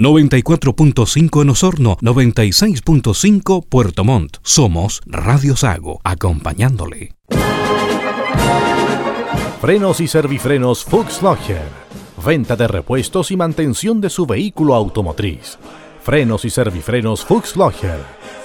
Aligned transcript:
94.5 0.00 1.42
en 1.42 1.50
Osorno, 1.50 1.96
96.5 1.98 3.64
Puerto 3.68 4.02
Montt. 4.02 4.38
Somos 4.42 5.00
Radio 5.06 5.54
Sago, 5.54 6.00
acompañándole. 6.02 7.14
Frenos 9.60 10.00
y 10.00 10.08
servifrenos 10.08 10.84
Fuchs 10.84 11.22
Logger. 11.22 11.62
Venta 12.26 12.56
de 12.56 12.66
repuestos 12.66 13.30
y 13.30 13.36
mantención 13.36 14.00
de 14.00 14.10
su 14.10 14.26
vehículo 14.26 14.74
automotriz. 14.74 15.58
Frenos 16.02 16.44
y 16.44 16.50
servifrenos 16.50 17.24
Fuchs 17.24 17.54
Logger. 17.54 18.00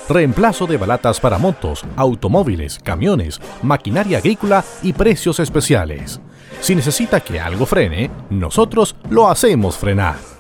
Reemplazo 0.08 0.68
de 0.68 0.78
balatas 0.78 1.20
para 1.20 1.40
motos, 1.40 1.84
automóviles, 1.96 2.78
camiones, 2.78 3.42
maquinaria 3.64 4.20
agrícola 4.20 4.64
y 4.84 4.94
precios 4.94 5.40
especiales. 5.40 6.22
Si 6.62 6.76
necesita 6.76 7.22
que 7.22 7.40
algo 7.40 7.66
frene, 7.66 8.12
nosotros 8.30 8.96
lo 9.10 9.28
hacemos 9.28 9.80
frenar. 9.80 10.39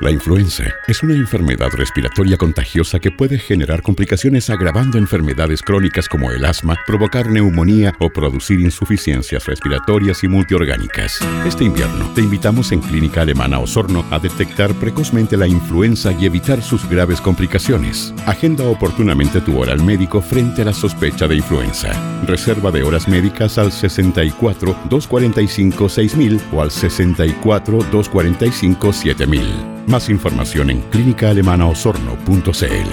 La 0.00 0.10
influenza 0.10 0.64
es 0.88 1.02
una 1.02 1.12
enfermedad 1.12 1.68
respiratoria 1.72 2.38
contagiosa 2.38 2.98
que 3.00 3.10
puede 3.10 3.38
generar 3.38 3.82
complicaciones 3.82 4.48
agravando 4.48 4.96
enfermedades 4.96 5.60
crónicas 5.60 6.08
como 6.08 6.30
el 6.30 6.42
asma, 6.46 6.74
provocar 6.86 7.28
neumonía 7.28 7.92
o 7.98 8.08
producir 8.08 8.60
insuficiencias 8.60 9.44
respiratorias 9.44 10.24
y 10.24 10.28
multiorgánicas. 10.28 11.20
Este 11.46 11.64
invierno 11.64 12.10
te 12.14 12.22
invitamos 12.22 12.72
en 12.72 12.80
Clínica 12.80 13.20
Alemana 13.20 13.58
Osorno 13.58 14.06
a 14.10 14.18
detectar 14.18 14.72
precozmente 14.72 15.36
la 15.36 15.46
influenza 15.46 16.12
y 16.12 16.24
evitar 16.24 16.62
sus 16.62 16.88
graves 16.88 17.20
complicaciones. 17.20 18.14
Agenda 18.24 18.64
oportunamente 18.64 19.42
tu 19.42 19.58
hora 19.58 19.74
al 19.74 19.84
médico 19.84 20.22
frente 20.22 20.62
a 20.62 20.64
la 20.64 20.72
sospecha 20.72 21.28
de 21.28 21.36
influenza. 21.36 21.92
Reserva 22.26 22.70
de 22.70 22.82
horas 22.84 23.06
médicas 23.06 23.58
al 23.58 23.70
64 23.70 24.74
245 24.88 25.88
6000 25.90 26.40
o 26.52 26.62
al 26.62 26.70
64 26.70 27.82
245 27.92 28.92
7000. 28.94 29.80
Más 29.90 30.08
información 30.08 30.70
en 30.70 30.80
clínicaalemanaosorno.cl. 30.82 32.92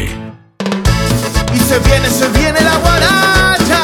Y 1.54 1.60
se 1.60 1.78
viene, 1.80 2.10
se 2.10 2.28
viene 2.30 2.60
la 2.60 2.76
guaracha. 2.78 3.84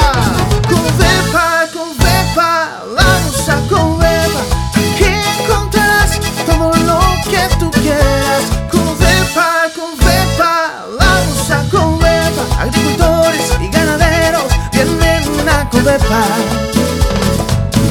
Con 0.67 0.81
Vepa, 0.97 1.67
con 1.71 1.95
Vepa, 1.99 2.81
vamos 2.97 3.49
a 3.49 3.61
con. 3.69 4.01
Aquí 4.03 5.05
encontrarás 5.43 6.19
todo 6.47 6.73
lo 6.73 6.99
que 7.29 7.47
tú 7.59 7.69
quieras. 7.83 8.45
Con 8.71 8.97
Vepa, 8.97 9.69
con 9.75 9.95
Vepa, 9.99 10.87
vamos 10.99 11.51
a 11.51 11.63
con 11.69 11.99
Vepa. 11.99 12.63
Agricultores 12.63 13.53
y 13.61 13.67
ganaderos 13.69 14.45
vienen 14.71 15.47
a 15.49 15.69
Covepa. 15.69 16.23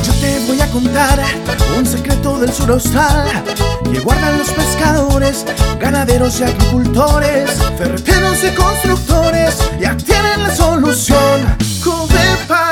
Yo 0.05 0.13
te 0.15 0.41
voy 0.49 0.61
a 0.61 0.67
contar 0.73 1.23
un 1.79 1.87
secreto 1.87 2.12
del 2.43 2.53
sur 2.53 2.71
austral 2.73 3.45
que 3.93 4.01
guardan 4.01 4.37
los 4.37 4.49
pescadores, 4.51 5.45
ganaderos 5.79 6.41
y 6.41 6.43
agricultores, 6.43 7.51
ferreteros 7.79 8.43
y 8.43 8.55
constructores, 8.55 9.59
ya 9.79 9.97
tienen 9.97 10.43
la 10.43 10.55
solución. 10.55 11.57
Covepa, 11.85 12.72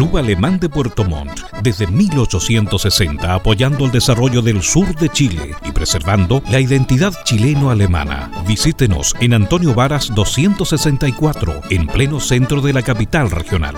Club 0.00 0.16
Alemán 0.16 0.58
de 0.58 0.70
Puerto 0.70 1.04
Montt, 1.04 1.42
desde 1.62 1.86
1860 1.86 3.34
apoyando 3.34 3.84
el 3.84 3.90
desarrollo 3.90 4.40
del 4.40 4.62
sur 4.62 4.94
de 4.94 5.10
Chile 5.10 5.54
y 5.62 5.72
preservando 5.72 6.42
la 6.50 6.58
identidad 6.58 7.12
chileno-alemana. 7.24 8.30
Visítenos 8.48 9.14
en 9.20 9.34
Antonio 9.34 9.74
Varas 9.74 10.10
264, 10.14 11.52
en 11.68 11.86
pleno 11.86 12.18
centro 12.18 12.62
de 12.62 12.72
la 12.72 12.80
capital 12.80 13.30
regional. 13.30 13.74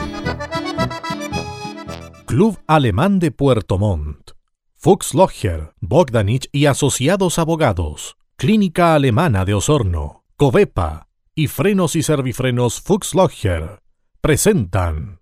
Club 2.27 2.57
Alemán 2.69 3.19
de 3.19 3.33
Puerto 3.33 3.77
Montt. 3.79 4.31
Fuchs 4.77 5.15
Logger, 5.15 5.75
Bogdanich 5.81 6.49
y 6.53 6.67
Asociados 6.67 7.41
Abogados. 7.41 8.17
Clínica 8.37 8.95
Alemana 8.95 9.45
de 9.45 9.55
Osorno. 9.55 10.23
Covepa 10.37 11.09
y 11.35 11.49
Frenos 11.49 11.97
y 11.97 12.05
Servifrenos 12.05 12.81
Fuchs 12.81 13.13
Logger 13.17 13.83
presentan 14.21 15.22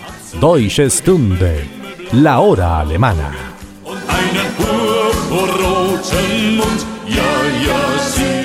Deutsche 0.39 0.89
Stunde, 0.89 1.67
la 2.13 2.39
hora 2.39 2.79
alemana. 2.79 3.31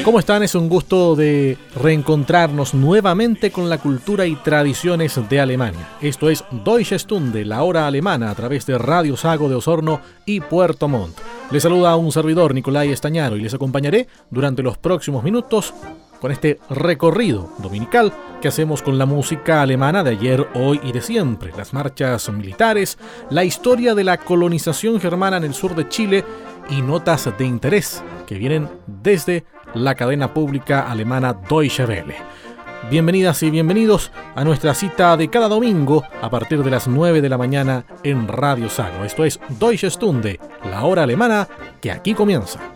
¿Cómo 0.05 0.19
están? 0.19 0.43
Es 0.43 0.55
un 0.55 0.69
gusto 0.69 1.17
de 1.17 1.57
reencontrarnos 1.75 2.75
nuevamente 2.75 3.51
con 3.51 3.69
la 3.69 3.79
cultura 3.79 4.27
y 4.27 4.37
tradiciones 4.37 5.19
de 5.29 5.41
Alemania. 5.41 5.89
Esto 6.01 6.29
es 6.29 6.45
Deutsche 6.65 6.99
Stunde, 6.99 7.45
la 7.45 7.63
hora 7.63 7.87
alemana, 7.87 8.31
a 8.31 8.35
través 8.35 8.67
de 8.67 8.79
Radio 8.79 9.17
Sago 9.17 9.49
de 9.49 9.55
Osorno 9.55 10.01
y 10.25 10.41
Puerto 10.41 10.89
Montt. 10.89 11.17
Les 11.51 11.63
saluda 11.63 11.91
a 11.91 11.97
un 11.97 12.13
servidor, 12.13 12.55
Nicolai 12.55 12.91
Estañaro, 12.91 13.37
y 13.37 13.41
les 13.41 13.55
acompañaré 13.55 14.09
durante 14.31 14.63
los 14.63 14.77
próximos 14.77 15.23
minutos 15.23 15.73
con 16.21 16.33
este 16.33 16.59
recorrido 16.71 17.51
dominical 17.59 18.13
que 18.41 18.49
hacemos 18.49 18.83
con 18.83 18.99
la 18.99 19.07
música 19.07 19.63
alemana 19.63 20.03
de 20.03 20.11
ayer, 20.11 20.49
hoy 20.55 20.81
y 20.83 20.93
de 20.93 21.01
siempre, 21.01 21.53
las 21.57 21.73
marchas 21.73 22.29
militares, 22.31 22.99
la 23.31 23.45
historia 23.45 23.95
de 23.95 24.05
la 24.05 24.19
colonización 24.19 25.01
germana 25.01 25.39
en 25.39 25.45
el 25.45 25.55
sur 25.55 25.75
de 25.75 25.89
Chile 25.89 26.25
y 26.71 26.83
notas 26.83 27.31
de 27.39 27.45
interés 27.45 28.03
que 28.27 28.37
vienen 28.37 28.69
desde 28.87 29.45
la 29.75 29.95
cadena 29.95 30.33
pública 30.33 30.91
alemana 30.91 31.35
Deutsche 31.49 31.85
Welle. 31.85 32.17
Bienvenidas 32.91 33.43
y 33.43 33.51
bienvenidos 33.51 34.13
a 34.37 34.45
nuestra 34.45 34.75
cita 34.75 35.17
de 35.17 35.29
cada 35.29 35.49
domingo 35.49 36.05
a 36.23 36.31
partir 36.31 36.63
de 36.63 36.71
las 36.71 36.87
9 36.87 37.21
de 37.21 37.29
la 37.29 37.39
mañana 37.39 37.85
en 38.05 38.29
Radio 38.29 38.69
Sago. 38.69 39.05
Esto 39.05 39.25
es 39.25 39.41
Deutsche 39.59 39.91
Stunde, 39.91 40.39
la 40.71 40.85
hora 40.85 41.03
alemana 41.03 41.49
que 41.81 41.91
aquí 41.91 42.15
comienza. 42.15 42.76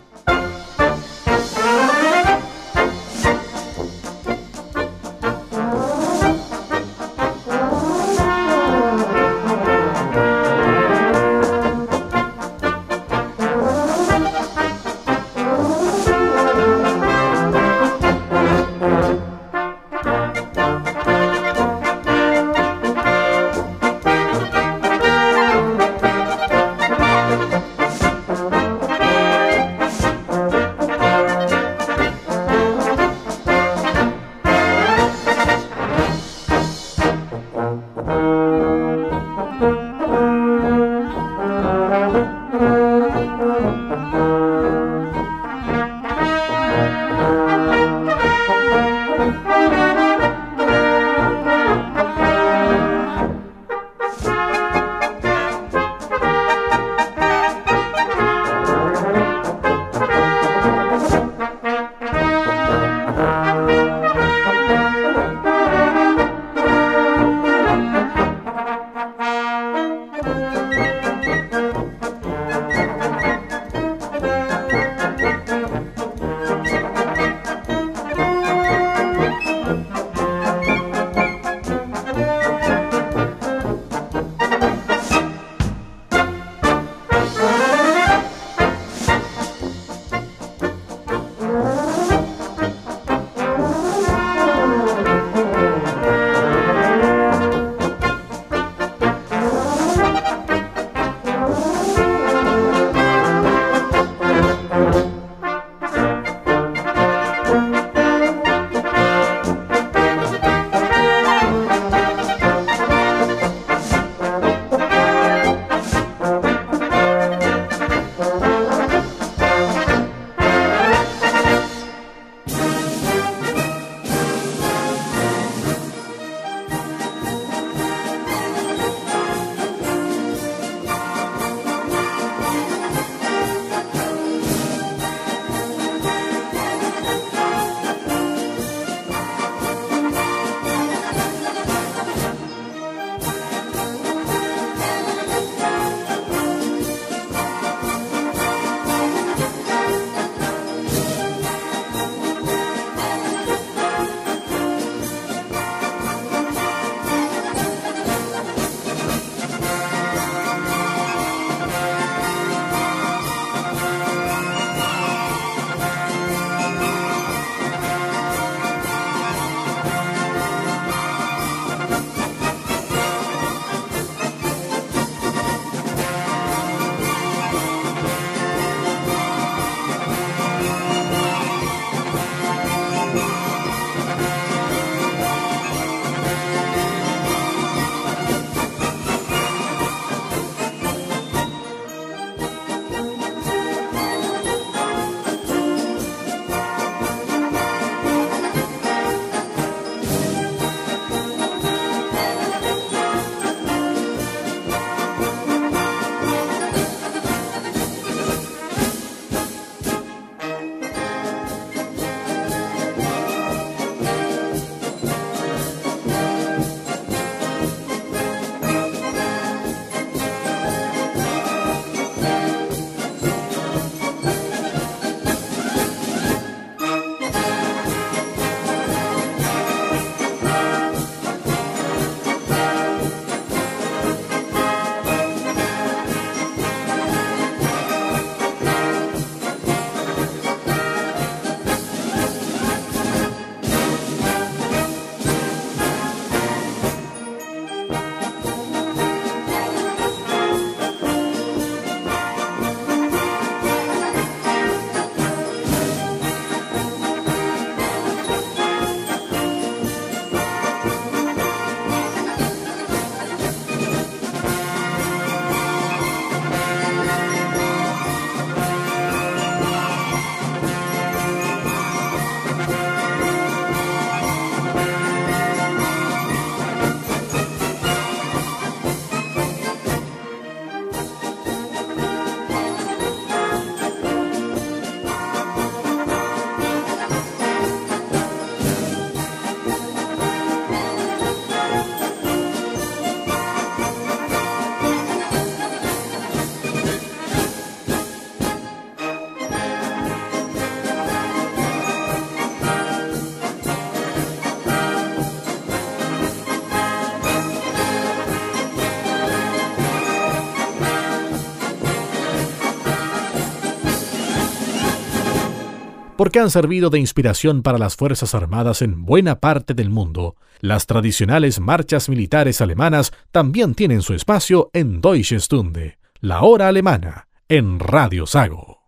Porque 316.21 316.39
han 316.39 316.51
servido 316.51 316.91
de 316.91 316.99
inspiración 316.99 317.63
para 317.63 317.79
las 317.79 317.95
Fuerzas 317.95 318.35
Armadas 318.35 318.83
en 318.83 319.05
buena 319.07 319.39
parte 319.39 319.73
del 319.73 319.89
mundo. 319.89 320.35
Las 320.59 320.85
tradicionales 320.85 321.59
marchas 321.59 322.09
militares 322.09 322.61
alemanas 322.61 323.11
también 323.31 323.73
tienen 323.73 324.03
su 324.03 324.13
espacio 324.13 324.69
en 324.73 325.01
Deutsche 325.01 325.39
Stunde, 325.39 325.97
la 326.19 326.43
hora 326.43 326.67
alemana, 326.67 327.27
en 327.49 327.79
Radio 327.79 328.27
Sago. 328.27 328.80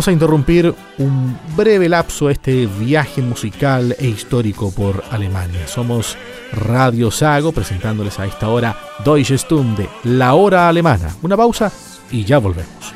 Vamos 0.00 0.08
a 0.08 0.12
interrumpir 0.12 0.74
un 0.96 1.38
breve 1.54 1.86
lapso 1.86 2.30
este 2.30 2.64
viaje 2.64 3.20
musical 3.20 3.94
e 3.98 4.06
histórico 4.06 4.72
por 4.72 5.04
Alemania. 5.10 5.68
Somos 5.68 6.16
Radio 6.52 7.10
Sago 7.10 7.52
presentándoles 7.52 8.18
a 8.18 8.24
esta 8.24 8.48
hora 8.48 8.74
Deutsche 9.04 9.36
Stunde, 9.36 9.90
la 10.04 10.32
hora 10.32 10.70
alemana. 10.70 11.14
Una 11.20 11.36
pausa 11.36 11.70
y 12.10 12.24
ya 12.24 12.38
volvemos. 12.38 12.94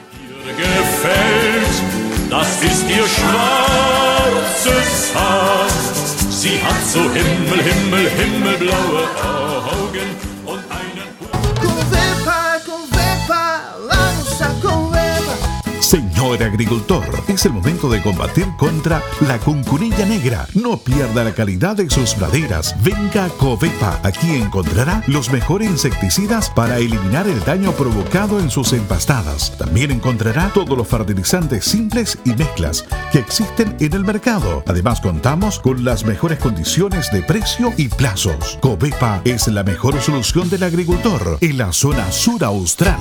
Agricultor, 16.43 17.05
es 17.29 17.47
el 17.47 17.53
momento 17.53 17.89
de 17.89 18.03
combatir 18.03 18.47
contra 18.57 19.03
la 19.27 19.39
cuncunilla 19.39 20.07
negra. 20.07 20.47
No 20.55 20.79
pierda 20.79 21.25
la 21.25 21.33
calidad 21.33 21.77
de 21.77 21.89
sus 21.91 22.15
praderas. 22.15 22.75
Venga 22.83 23.27
a 23.27 23.29
Covepa. 23.29 24.01
Aquí 24.03 24.35
encontrará 24.35 25.03
los 25.07 25.31
mejores 25.31 25.71
insecticidas 25.71 26.51
para 26.51 26.79
eliminar 26.79 27.27
el 27.27 27.43
daño 27.45 27.73
provocado 27.73 28.41
en 28.41 28.51
sus 28.51 28.73
empastadas. 28.73 29.57
También 29.57 29.91
encontrará 29.91 30.51
todos 30.53 30.77
los 30.77 30.89
fertilizantes 30.89 31.65
simples 31.65 32.19
y 32.25 32.31
mezclas 32.31 32.85
que 33.13 33.19
existen 33.19 33.77
en 33.81 33.93
el 33.93 34.05
mercado. 34.05 34.63
Además, 34.67 35.01
contamos 35.01 35.59
con 35.59 35.85
las 35.85 36.05
mejores 36.05 36.39
condiciones 36.39 37.11
de 37.13 37.23
precio 37.23 37.73
y 37.77 37.89
plazos. 37.89 38.59
Covepa 38.61 39.21
es 39.25 39.49
la 39.49 39.63
mejor 39.63 40.01
solución 40.01 40.49
del 40.51 40.63
agricultor 40.63 41.39
en 41.41 41.59
la 41.59 41.73
zona 41.73 42.11
sur 42.11 42.43
austral. 42.45 43.01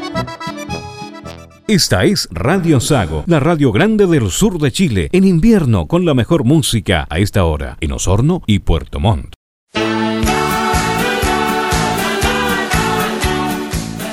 Esta 1.71 2.03
es 2.03 2.27
Radio 2.31 2.81
Sago, 2.81 3.23
la 3.27 3.39
radio 3.39 3.71
grande 3.71 4.05
del 4.05 4.29
sur 4.29 4.59
de 4.59 4.73
Chile, 4.73 5.07
en 5.13 5.23
invierno 5.23 5.87
con 5.87 6.03
la 6.03 6.13
mejor 6.13 6.43
música 6.43 7.07
a 7.09 7.19
esta 7.19 7.45
hora, 7.45 7.77
en 7.79 7.93
Osorno 7.93 8.41
y 8.45 8.59
Puerto 8.59 8.99
Montt. 8.99 9.35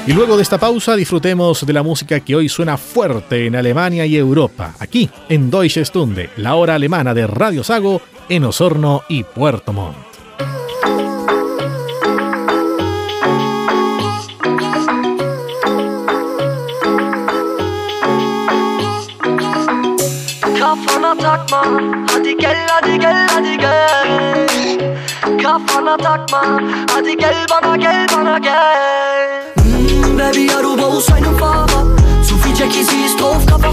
Y 0.06 0.12
luego 0.12 0.36
de 0.36 0.42
esta 0.44 0.58
pausa 0.58 0.94
disfrutemos 0.94 1.66
de 1.66 1.72
la 1.72 1.82
música 1.82 2.20
que 2.20 2.36
hoy 2.36 2.48
suena 2.48 2.76
fuerte 2.76 3.46
en 3.46 3.56
Alemania 3.56 4.06
y 4.06 4.16
Europa, 4.16 4.76
aquí 4.78 5.10
en 5.28 5.50
Deutsche 5.50 5.84
Stunde, 5.84 6.30
la 6.36 6.54
hora 6.54 6.76
alemana 6.76 7.12
de 7.12 7.26
Radio 7.26 7.64
Sago 7.64 8.00
en 8.28 8.44
Osorno 8.44 9.02
y 9.08 9.24
Puerto 9.24 9.72
Montt. 9.72 10.07
Takma. 21.28 21.60
Hadi 22.10 22.32
gel 22.42 22.58
hadi 22.72 22.94
gel 23.04 23.18
hadi 23.32 23.54
gel. 23.62 24.80
Kafana 25.42 25.94
takma. 26.04 26.42
Hadi 26.92 27.14
gel 27.22 27.38
bana 27.50 27.72
gel 27.84 28.00
bana 28.12 28.36
gel. 28.46 29.30
Mm, 29.64 30.16
Baby 30.18 30.44
Aruba 30.56 30.86
aus 30.96 31.08
einem 31.12 31.36
Fahrer 31.38 31.84
Zu 32.26 32.34
viel 32.42 32.54
Jackie, 32.58 32.82
sie 32.82 33.04
ist 33.06 33.20
drauf, 33.20 33.44
Kappa 33.46 33.72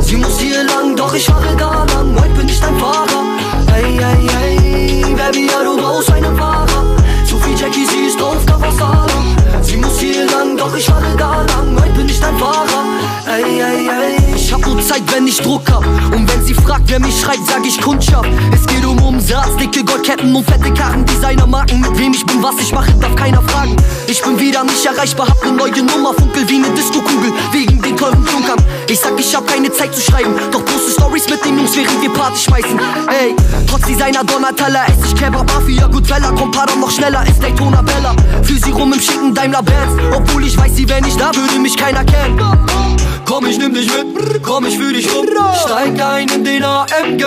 Sie 0.00 0.16
muss 0.16 0.38
hier 0.38 0.64
lang, 0.64 0.94
doch 0.96 1.14
ich 1.14 1.26
fahre 1.26 1.56
gar 1.56 1.86
lang 1.92 2.14
Heute 2.20 2.34
bin 2.38 2.48
ich 2.48 2.60
dein 2.60 2.76
Fahrer 2.78 3.24
Hey, 3.72 3.98
hey, 4.04 4.28
hey 4.34 5.14
Baby 5.18 5.48
Aruba 5.58 5.88
aus 5.98 6.10
einem 6.10 6.36
Fahrer 6.36 6.84
Zu 7.28 7.36
viel 7.38 7.56
Jackie, 7.58 7.86
sie 7.86 8.06
ist 8.08 8.20
drauf, 8.20 8.44
Kappa 8.46 9.06
Sie 9.62 9.76
muss 9.76 9.98
hier 9.98 10.26
lang, 10.26 10.56
doch 10.56 10.74
ich 10.76 10.86
fahre 10.86 11.16
gar 11.16 11.44
lang 11.50 11.68
Heute 11.80 11.94
bin 11.96 12.08
ich 12.08 12.20
dein 12.20 12.36
Fahrer 12.38 12.84
Ey, 13.26 13.60
ey, 13.60 13.88
ey, 13.88 14.38
ich 14.48 14.54
hab 14.54 14.66
nur 14.66 14.80
Zeit, 14.80 15.02
wenn 15.12 15.26
ich 15.26 15.36
Druck 15.36 15.70
hab. 15.70 15.84
Und 16.14 16.32
wenn 16.32 16.42
sie 16.42 16.54
fragt, 16.54 16.84
wer 16.86 16.98
mich 16.98 17.20
schreit, 17.20 17.38
sag 17.46 17.66
ich 17.66 17.78
Kundschaft. 17.78 18.30
Es 18.50 18.66
geht 18.66 18.82
um 18.82 18.98
Umsatz, 19.02 19.54
dicke 19.60 19.84
Goldketten 19.84 20.34
und 20.34 20.42
fette 20.48 20.72
Karren, 20.72 21.04
Designermarken. 21.04 21.82
Mit 21.82 21.98
wem 21.98 22.14
ich 22.14 22.24
bin, 22.24 22.42
was 22.42 22.54
ich 22.58 22.72
mache, 22.72 22.90
darf 22.94 23.14
keiner 23.14 23.42
fragen. 23.42 23.76
Ich 24.06 24.22
bin 24.22 24.40
wieder 24.40 24.64
nicht 24.64 24.86
erreichbar, 24.86 25.28
hab 25.28 25.44
ne 25.44 25.52
neue 25.52 25.82
Nummer, 25.82 26.14
funkel 26.14 26.48
wie 26.48 26.60
ne 26.60 26.68
Disco-Kugel, 26.70 27.30
wegen 27.52 27.82
den 27.82 27.94
teuren 27.94 28.24
Klunkern. 28.24 28.58
Ich 28.88 28.98
sag, 28.98 29.20
ich 29.20 29.36
hab 29.36 29.46
keine 29.46 29.70
Zeit 29.70 29.94
zu 29.94 30.00
schreiben, 30.00 30.34
doch 30.50 30.64
poste 30.64 30.92
Stories 30.92 31.28
mit 31.28 31.44
den 31.44 31.58
Jungs, 31.58 31.76
während 31.76 32.00
wir 32.00 32.10
Party 32.10 32.38
schmeißen. 32.38 32.80
Ey, 33.20 33.36
trotz 33.68 33.82
Designer 33.82 34.24
Donatella, 34.24 34.86
ess 34.86 34.96
ich 35.04 35.14
Kebab, 35.14 35.46
Mafia, 35.52 35.86
Goodfella, 35.88 36.32
komm, 36.34 36.50
pardon, 36.52 36.80
noch 36.80 36.90
schneller, 36.90 37.22
ist 37.28 37.42
Daytona 37.42 37.82
Bella. 37.82 38.16
Fühl 38.42 38.58
sie 38.64 38.70
rum 38.70 38.94
im 38.94 39.00
schicken 39.00 39.34
Daimler 39.34 39.62
Benz, 39.62 39.92
obwohl 40.16 40.46
ich 40.46 40.56
weiß, 40.56 40.74
sie 40.74 40.88
wär 40.88 41.02
nicht 41.02 41.20
da, 41.20 41.34
würde 41.34 41.58
mich 41.58 41.76
keiner 41.76 42.02
kennen. 42.02 42.40
Komm, 43.28 43.44
ich 43.44 43.58
nimm 43.58 43.74
dich 43.74 43.90
mit, 43.94 44.37
komm, 44.42 44.66
ich 44.66 44.76
fühl 44.76 44.92
dich 44.92 45.08
rum. 45.14 45.26
Steig 45.64 46.00
ein 46.00 46.28
in 46.28 46.44
den 46.44 46.64
AMG. 46.64 47.24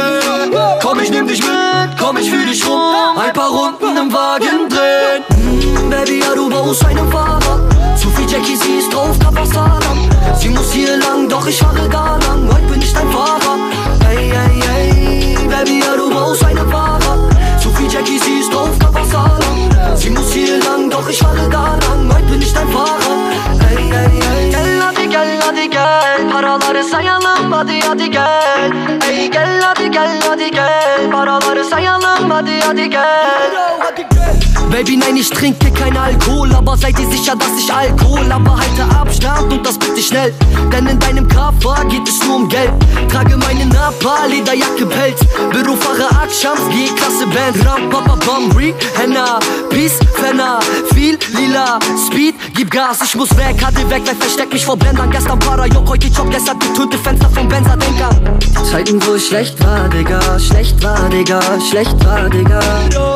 Komm, 0.82 1.00
ich 1.00 1.10
nimm 1.10 1.28
dich 1.28 1.42
mit, 1.42 1.98
komm, 2.00 2.18
ich 2.18 2.30
fühl 2.30 2.46
dich 2.46 2.68
rum. 2.68 2.80
Ein 3.16 3.34
paar 3.34 3.50
Runden 3.50 3.98
im 3.98 4.14
Wagen 4.14 4.70
drehen. 4.70 5.24
Mm, 5.30 5.90
Baby, 5.90 6.20
ja, 6.20 6.36
du 6.36 6.50
brauchst 6.50 6.86
einen 6.86 7.12
Fahrer. 7.12 7.70
Zu 7.96 8.10
viel 8.10 8.30
Jackie, 8.30 8.56
sie 8.56 8.80
ist 8.80 8.94
drauf, 8.94 9.18
Kapasalam. 9.20 10.10
Sie 10.38 10.50
muss 10.50 10.72
hier 10.72 10.98
lang, 10.98 11.28
doch 11.28 11.46
ich 11.48 11.58
fahre 11.58 11.88
gar 11.90 12.20
lang. 12.20 12.48
Heute 12.52 12.66
bin 12.72 12.82
ich 12.82 12.94
dein 12.94 13.10
Fahrer. 13.12 13.58
Hey, 14.08 14.32
hey, 14.32 14.62
hey. 14.68 15.38
Baby, 15.48 15.80
ja, 15.80 15.96
du 15.96 16.10
brauchst 16.10 16.44
einen 16.44 16.70
Fahrer. 16.70 17.30
Zu 17.62 17.70
viel 17.72 17.92
Jackie, 17.92 18.20
sie 18.20 18.40
ist 18.40 18.54
drauf, 18.54 18.70
Kapasalam. 18.80 19.70
Sie 19.96 20.10
muss 20.10 20.32
hier 20.32 20.60
lang, 20.60 20.90
doch 20.90 21.08
ich 21.10 21.18
fahre 21.18 21.50
gar 21.50 21.78
lang. 21.88 22.14
Heute 22.14 22.26
bin 22.26 22.42
ich 22.42 22.54
dein 22.54 22.68
Fahrer. 22.70 23.18
Hey, 23.60 23.90
hey 23.92 24.20
gel 24.20 24.41
hadi 25.52 25.70
gel 25.70 26.32
Paraları 26.32 26.84
sayalım 26.84 27.52
hadi 27.52 27.80
hadi 27.82 28.12
gel. 28.12 28.72
Ey 29.10 29.32
gel 29.32 29.62
hadi 29.62 29.92
gel 29.92 30.20
hadi 30.28 30.52
gel. 30.52 31.12
Paraları 31.12 31.66
sayalım 31.66 32.30
hadi 32.30 32.60
hadi 32.62 32.90
gel. 32.90 33.52
Hadi 33.80 34.11
Baby, 34.84 34.98
nein, 34.98 35.16
ich 35.16 35.30
trinke 35.30 35.70
kein 35.70 35.96
Alkohol, 35.96 36.52
aber 36.56 36.76
seid 36.76 37.00
ihr 37.00 37.08
sicher, 37.08 37.36
dass 37.36 37.52
ich 37.56 37.72
Alkohol, 37.72 38.32
aber 38.32 38.58
halte 38.58 38.84
Abstand 38.96 39.54
und 39.54 39.64
das 39.64 39.78
bitte 39.78 40.02
schnell, 40.02 40.34
denn 40.74 40.88
in 40.88 40.98
deinem 40.98 41.28
Koffer 41.28 41.86
geht 41.86 42.08
es 42.10 42.26
nur 42.26 42.38
um 42.38 42.50
Geld. 42.50 42.72
Trage 43.08 43.38
meine 43.38 43.68
Napa, 43.68 44.26
Lederjacke, 44.26 44.88
Pelz, 44.88 45.20
Bürofahrer 45.52 46.10
Akshams, 46.24 46.62
G-Klasse 46.72 47.28
Band, 47.28 47.64
Ram, 47.64 47.92
Papa, 47.92 48.18
Bam, 48.26 48.52
Re, 48.58 48.74
Henna, 48.96 49.38
Peace, 49.70 50.00
Fenner, 50.16 50.60
viel 50.96 51.20
Lila, 51.38 51.78
Speed, 52.08 52.34
gib 52.56 52.72
Gas, 52.72 53.02
ich 53.04 53.16
muss 53.16 53.30
weg, 53.38 53.64
hatte 53.64 53.88
weg, 53.88 54.02
weil 54.04 54.16
versteck 54.16 54.52
mich 54.52 54.66
vor 54.66 54.78
Blendern, 54.78 55.12
gestern 55.12 55.38
Parajok, 55.38 55.88
heute 55.88 56.08
Job, 56.08 56.32
gestern 56.32 56.58
getönte 56.58 56.98
Fenster 56.98 57.30
vom 57.30 57.48
Benzer, 57.48 57.78
Denker. 57.78 58.10
Zeiten, 58.64 59.00
wo 59.06 59.14
ich 59.14 59.28
schlecht 59.28 59.64
war, 59.64 59.90
Digga, 59.90 60.40
schlecht 60.40 60.82
war, 60.84 61.08
Digga, 61.10 61.40
schlecht 61.70 62.04
war, 62.04 62.30
Digga. 62.30 62.60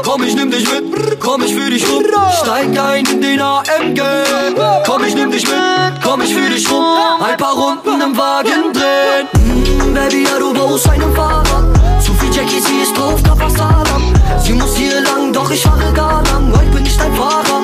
Komm, 0.03 0.23
ich 0.23 0.35
nimm 0.35 0.51
dich 0.51 0.67
mit, 0.69 1.19
komm, 1.19 1.43
ich 1.43 1.54
fühl 1.55 1.69
dich 1.69 1.89
rum. 1.89 2.03
Steig 2.41 2.77
ein 2.77 3.05
in 3.05 3.21
den 3.21 3.41
AMG. 3.41 4.01
Komm, 4.85 5.03
ich 5.05 5.15
nimm 5.15 5.31
dich 5.31 5.45
mit, 5.47 6.01
komm, 6.03 6.21
ich 6.21 6.33
fühl 6.33 6.49
dich 6.49 6.69
rum. 6.69 6.83
Ein 7.19 7.37
paar 7.37 7.53
Runden 7.53 8.01
im 8.01 8.17
Wagen 8.17 8.73
drehen. 8.73 9.27
Mm, 9.33 9.93
Baby, 9.93 10.23
ja, 10.23 10.37
du 10.37 10.53
brauchst 10.53 10.87
einen 10.89 11.15
Fahrer. 11.15 11.73
Zu 11.99 12.13
viel 12.13 12.33
Jackie, 12.33 12.59
sie 12.59 12.81
ist 12.83 12.97
drauf, 12.97 13.23
Kapasalam. 13.23 14.13
Sie 14.39 14.53
muss 14.53 14.75
hier 14.75 15.01
lang, 15.01 15.31
doch 15.31 15.49
ich 15.49 15.61
fahre 15.61 15.91
gar 15.93 16.21
lang. 16.25 16.51
Heute 16.51 16.71
bin 16.71 16.85
ich 16.85 16.97
dein 16.97 17.13
Fahrer. 17.15 17.61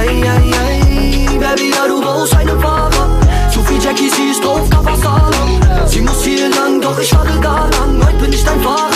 Ey, 0.00 0.22
ey, 0.22 0.54
ey, 0.68 1.38
Baby, 1.38 1.70
ja, 1.70 1.86
du 1.88 2.00
brauchst 2.00 2.34
einen 2.34 2.60
Fahrer. 2.60 3.08
Zu 3.52 3.60
viel 3.64 3.82
Jackie, 3.82 4.08
sie 4.08 4.30
ist 4.30 4.44
drauf, 4.44 4.68
Kapasalam. 4.70 5.60
Sie 5.86 6.00
muss 6.00 6.22
hier 6.22 6.48
lang, 6.48 6.80
doch 6.80 6.98
ich 6.98 7.10
fahre 7.10 7.38
gar 7.40 7.68
lang. 7.70 8.00
Heute 8.06 8.16
bin 8.18 8.32
ich 8.32 8.44
dein 8.44 8.60
Fahrer. 8.60 8.91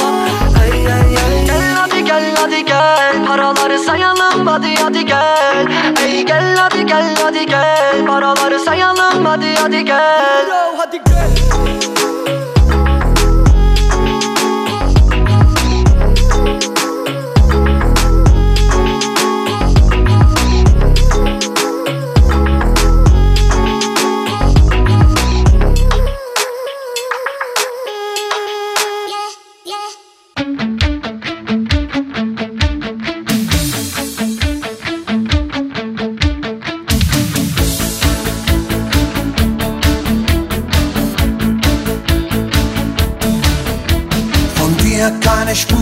Hadi 2.47 2.65
gel 2.65 3.27
Paraları 3.27 3.79
sayalım 3.79 4.47
hadi 4.47 4.75
hadi 4.83 5.07
gel. 5.07 5.67
Ey 6.05 6.23
gel 6.23 6.57
hadi 6.57 6.87
gel 6.87 7.15
hadi 7.23 7.47
gel 7.47 8.07
Paraları 8.07 8.61
sayalım 8.61 9.25
hadi 9.25 9.55
hadi 9.55 9.85
gel. 9.85 10.47
Hadi 10.77 11.01
gel 11.07 11.96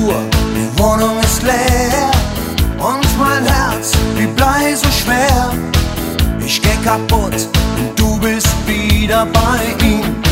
Uhr, 0.04 0.22
die 0.54 0.78
Wohnung 0.78 1.18
ist 1.20 1.42
leer 1.42 2.10
und 2.78 3.18
mein 3.18 3.44
Herz 3.44 3.92
wie 4.16 4.26
Blei 4.26 4.74
so 4.74 4.88
schwer. 4.90 5.52
Ich 6.44 6.60
geh 6.60 6.76
kaputt 6.84 7.48
und 7.78 7.98
du 7.98 8.18
bist 8.18 8.48
wieder 8.66 9.26
bei 9.26 9.86
ihm. 9.86 10.22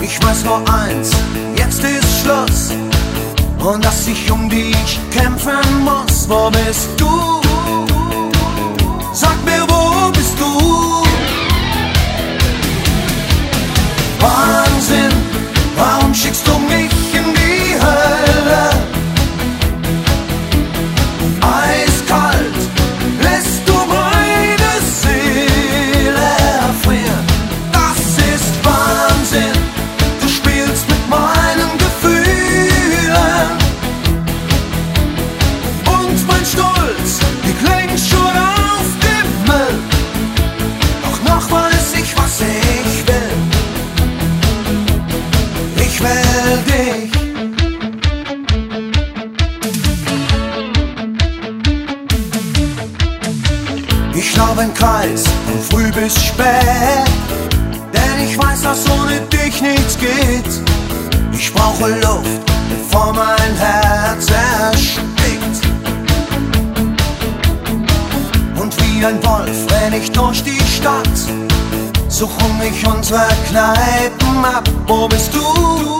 Ich 0.00 0.22
weiß 0.22 0.44
nur 0.44 0.62
eins, 0.72 1.10
jetzt 1.56 1.84
ist 1.84 2.22
Schluss 2.22 2.72
und 3.58 3.84
dass 3.84 4.06
ich 4.06 4.30
um 4.30 4.48
dich 4.48 4.98
kämpfen 5.12 5.84
muss. 5.84 6.26
Wo 6.28 6.50
bist 6.50 6.88
du? 6.96 7.40
Sag 9.12 9.36
mir, 9.44 9.59
brauche 61.80 61.92
Luft, 61.92 62.40
bevor 62.68 63.12
mein 63.12 63.56
Herz 63.56 64.26
erstickt. 64.30 65.66
Und 68.60 68.74
wie 68.82 69.04
ein 69.04 69.22
Wolf 69.24 69.66
renn 69.72 69.94
ich 69.94 70.10
durch 70.12 70.42
die 70.42 70.60
Stadt, 70.60 71.08
suchen 72.08 72.58
mich 72.58 72.86
unsere 72.86 73.28
Kneipen 73.48 74.44
ab. 74.44 74.68
Wo 74.86 75.08
bist 75.08 75.34
du? 75.34 75.99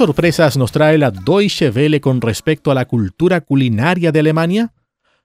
Sorpresas 0.00 0.56
nos 0.56 0.72
trae 0.72 0.96
la 0.96 1.10
Deutsche 1.10 1.68
Welle 1.68 2.00
con 2.00 2.22
respecto 2.22 2.70
a 2.70 2.74
la 2.74 2.86
cultura 2.86 3.42
culinaria 3.42 4.10
de 4.12 4.20
Alemania? 4.20 4.72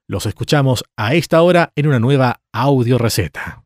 Los 0.05 0.25
escuchamos 0.25 0.83
a 0.97 1.15
esta 1.15 1.41
hora 1.43 1.71
en 1.77 1.87
una 1.87 1.99
nueva 1.99 2.41
audio 2.51 2.97
receta. 2.97 3.64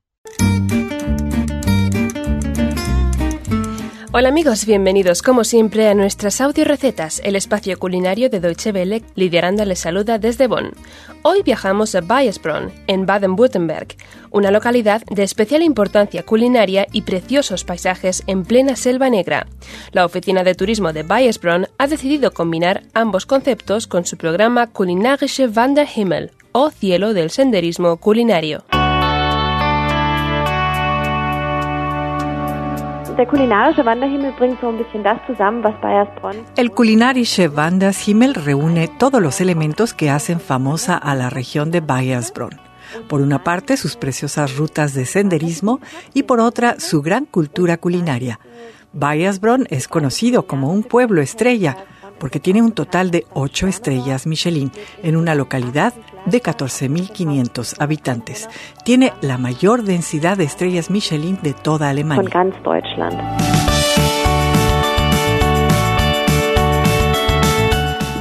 Hola 4.12 4.30
amigos, 4.30 4.66
bienvenidos 4.66 5.22
como 5.22 5.44
siempre 5.44 5.88
a 5.88 5.94
nuestras 5.94 6.42
audio 6.42 6.66
recetas, 6.66 7.22
el 7.24 7.36
espacio 7.36 7.78
culinario 7.78 8.28
de 8.32 8.40
Deutsche 8.40 8.72
Welle, 8.72 9.04
liderando 9.14 9.64
les 9.66 9.78
saluda 9.78 10.18
desde 10.18 10.48
Bonn. 10.48 10.72
Hoy 11.22 11.44
viajamos 11.44 11.94
a 11.94 12.02
Bayersbronn, 12.02 12.72
en 12.88 13.06
Baden-Württemberg, 13.06 13.90
una 14.32 14.50
localidad 14.50 15.04
de 15.12 15.22
especial 15.22 15.62
importancia 15.62 16.24
culinaria 16.24 16.88
y 16.92 17.04
preciosos 17.04 17.64
paisajes 17.64 18.24
en 18.26 18.46
plena 18.46 18.76
selva 18.76 19.12
negra. 19.12 19.46
La 19.92 20.06
oficina 20.06 20.44
de 20.44 20.56
turismo 20.56 20.92
de 20.92 21.04
Bayersbronn 21.04 21.68
ha 21.78 21.86
decidido 21.86 22.32
combinar 22.32 22.82
ambos 22.96 23.28
conceptos 23.28 23.86
con 23.86 24.06
su 24.06 24.18
programa 24.18 24.66
Kulinarische 24.66 25.48
Wanderhimmel, 25.48 26.32
o 26.52 26.72
cielo 26.72 27.14
del 27.14 27.30
senderismo 27.30 27.98
culinario. 27.98 28.64
Der 33.20 33.28
kulinarische 33.28 33.84
Wanderhimmel 33.84 34.34
El 38.34 38.34
reúne 38.34 38.88
todos 38.88 39.22
los 39.22 39.42
elementos 39.42 39.94
que 39.94 40.10
hacen 40.10 40.40
famosa 40.40 40.96
a 40.96 41.16
la 41.16 41.30
región 41.30 41.70
de 41.70 41.82
Bayersbronn. 41.82 42.62
Por 43.10 43.20
una 43.20 43.44
parte, 43.44 43.76
sus 43.76 43.98
preciosas 43.98 44.56
rutas 44.56 44.94
de 44.94 45.06
senderismo 45.06 45.82
y 46.14 46.24
por 46.24 46.40
otra, 46.40 46.80
su 46.80 47.02
gran 47.02 47.26
cultura 47.26 47.76
culinaria. 47.76 48.40
Bayersbronn 48.94 49.68
es 49.70 49.90
conocido 49.90 50.48
como 50.48 50.72
un 50.72 50.84
pueblo 50.84 51.22
estrella 51.22 51.76
porque 52.20 52.40
tiene 52.40 52.62
un 52.62 52.72
total 52.72 53.12
de 53.12 53.26
8 53.34 53.68
estrellas 53.68 54.28
Michelin 54.28 54.72
en 55.04 55.16
una 55.16 55.36
localidad 55.36 55.94
de 56.26 56.42
14.500 56.42 57.76
habitantes. 57.80 58.50
Tiene 58.84 59.14
la 59.22 59.38
mayor 59.38 59.84
densidad 59.84 60.38
de 60.38 60.44
estrellas 60.44 60.90
Michelin 60.90 61.40
de 61.42 61.54
toda 61.54 61.88
von 61.88 61.90
Alemania. 61.90 62.30
ganz 62.32 62.56
Deutschland. 62.64 63.18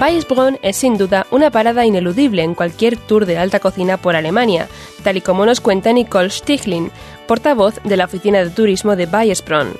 Weisbronn 0.00 0.58
es 0.62 0.76
sin 0.76 0.96
duda 0.96 1.26
una 1.32 1.50
parada 1.50 1.84
ineludible 1.84 2.44
en 2.44 2.54
cualquier 2.54 2.96
tour 2.96 3.26
de 3.26 3.37
alta 3.37 3.58
cocina 3.58 3.96
por 3.96 4.14
Alemania, 4.14 4.68
tal 5.02 5.16
y 5.16 5.20
como 5.20 5.44
nos 5.44 5.61
cuenta 5.61 5.92
Nicole 5.92 6.30
Stichlin, 6.30 6.92
portavoz 7.26 7.82
de 7.82 7.96
la 7.96 8.04
oficina 8.04 8.44
de 8.44 8.50
turismo 8.50 8.94
de 8.94 9.06
Weisbronn. 9.06 9.72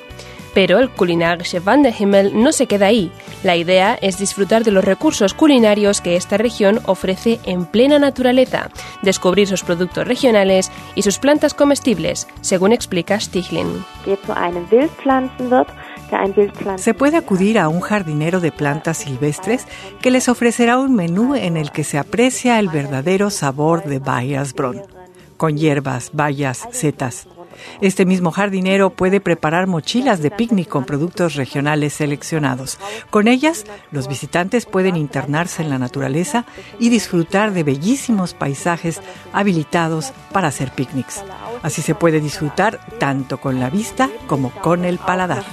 Pero 0.53 0.79
el 0.79 0.89
Kulinarische 0.89 1.59
Wanderhimmel 1.59 2.41
no 2.41 2.51
se 2.51 2.67
queda 2.67 2.87
ahí. 2.87 3.11
La 3.43 3.55
idea 3.55 3.97
es 4.01 4.17
disfrutar 4.17 4.63
de 4.63 4.71
los 4.71 4.83
recursos 4.83 5.33
culinarios 5.33 6.01
que 6.01 6.15
esta 6.15 6.37
región 6.37 6.79
ofrece 6.85 7.39
en 7.45 7.65
plena 7.65 7.99
naturaleza, 7.99 8.69
descubrir 9.01 9.47
sus 9.47 9.63
productos 9.63 10.07
regionales 10.07 10.71
y 10.95 11.03
sus 11.03 11.19
plantas 11.19 11.53
comestibles, 11.53 12.27
según 12.41 12.73
explica 12.73 13.19
Stichlin. 13.19 13.85
Se 16.77 16.93
puede 16.93 17.17
acudir 17.17 17.59
a 17.59 17.69
un 17.69 17.81
jardinero 17.81 18.39
de 18.39 18.51
plantas 18.51 18.97
silvestres 18.97 19.67
que 20.01 20.11
les 20.11 20.27
ofrecerá 20.27 20.79
un 20.79 20.95
menú 20.95 21.35
en 21.35 21.55
el 21.55 21.71
que 21.71 21.83
se 21.83 21.99
aprecia 21.99 22.59
el 22.59 22.69
verdadero 22.69 23.29
sabor 23.29 23.83
de 23.83 23.99
Bayersbronn, 23.99 24.81
con 25.37 25.57
hierbas, 25.57 26.09
bayas, 26.13 26.67
setas. 26.71 27.27
Este 27.81 28.05
mismo 28.05 28.31
jardinero 28.31 28.89
puede 28.89 29.21
preparar 29.21 29.67
mochilas 29.67 30.21
de 30.21 30.31
picnic 30.31 30.67
con 30.67 30.85
productos 30.85 31.35
regionales 31.35 31.93
seleccionados. 31.93 32.79
Con 33.09 33.27
ellas, 33.27 33.65
los 33.91 34.07
visitantes 34.07 34.65
pueden 34.65 34.95
internarse 34.95 35.61
en 35.61 35.69
la 35.69 35.79
naturaleza 35.79 36.45
y 36.79 36.89
disfrutar 36.89 37.53
de 37.53 37.63
bellísimos 37.63 38.33
paisajes 38.33 39.01
habilitados 39.33 40.13
para 40.31 40.47
hacer 40.47 40.71
picnics. 40.71 41.23
Así 41.61 41.81
se 41.81 41.95
puede 41.95 42.19
disfrutar 42.19 42.79
tanto 42.99 43.39
con 43.39 43.59
la 43.59 43.69
vista 43.69 44.09
como 44.27 44.51
con 44.51 44.85
el 44.85 44.97
paladar. 44.97 45.43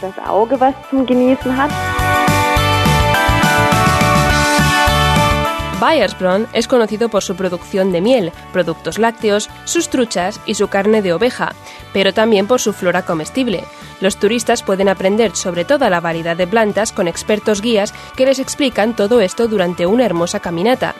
Bayersbronn 5.80 6.46
es 6.54 6.68
conocido 6.68 7.10
por 7.10 7.22
su 7.22 7.36
producción 7.36 7.92
de 7.92 8.00
miel, 8.00 8.32
productos 8.52 8.98
lácteos, 8.98 9.50
sus 9.64 9.90
truchas 9.90 10.40
y 10.46 10.54
su 10.54 10.68
carne 10.68 11.02
de 11.02 11.12
oveja, 11.12 11.54
pero 11.92 12.14
también 12.14 12.46
por 12.46 12.60
su 12.62 12.72
flora 12.72 13.02
comestible. 13.02 13.62
Los 14.00 14.16
turistas 14.16 14.62
pueden 14.62 14.88
aprender 14.88 15.36
sobre 15.36 15.66
toda 15.66 15.90
la 15.90 16.00
variedad 16.00 16.36
de 16.36 16.46
plantas 16.46 16.92
con 16.92 17.08
expertos 17.08 17.60
guías 17.60 17.92
que 18.16 18.24
les 18.24 18.38
explican 18.38 18.96
todo 18.96 19.20
esto 19.20 19.48
durante 19.48 19.86
una 19.86 20.06
hermosa 20.06 20.40
caminata. 20.40 20.94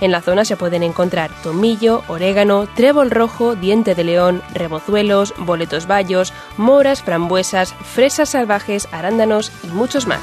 En 0.00 0.12
la 0.12 0.22
zona 0.22 0.46
se 0.46 0.56
pueden 0.56 0.82
encontrar 0.82 1.30
tomillo, 1.42 2.02
orégano, 2.08 2.66
trébol 2.74 3.10
rojo, 3.10 3.54
diente 3.54 3.94
de 3.94 4.04
león, 4.04 4.42
rebozuelos, 4.54 5.34
boletos 5.38 5.86
bayos, 5.86 6.32
moras, 6.56 7.02
frambuesas, 7.02 7.74
fresas 7.74 8.30
salvajes, 8.30 8.88
arándanos 8.92 9.52
y 9.62 9.68
muchos 9.68 10.06
más. 10.06 10.22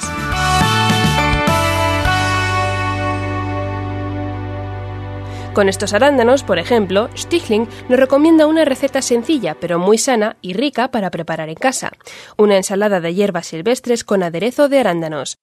Con 5.53 5.67
estos 5.67 5.93
arándanos, 5.93 6.43
por 6.43 6.59
ejemplo, 6.59 7.09
Stichling 7.17 7.67
nos 7.89 7.99
recomienda 7.99 8.45
una 8.45 8.65
receta 8.65 9.01
sencilla 9.01 9.55
pero 9.59 9.79
muy 9.79 9.97
sana 9.97 10.37
y 10.41 10.53
rica 10.53 10.91
para 10.91 11.09
preparar 11.09 11.49
en 11.49 11.55
casa. 11.55 11.91
Una 12.37 12.57
ensalada 12.57 13.01
de 13.01 13.13
hierbas 13.13 13.47
silvestres 13.47 14.03
con 14.03 14.23
aderezo 14.23 14.69
de 14.69 14.79
arándanos. 14.79 15.37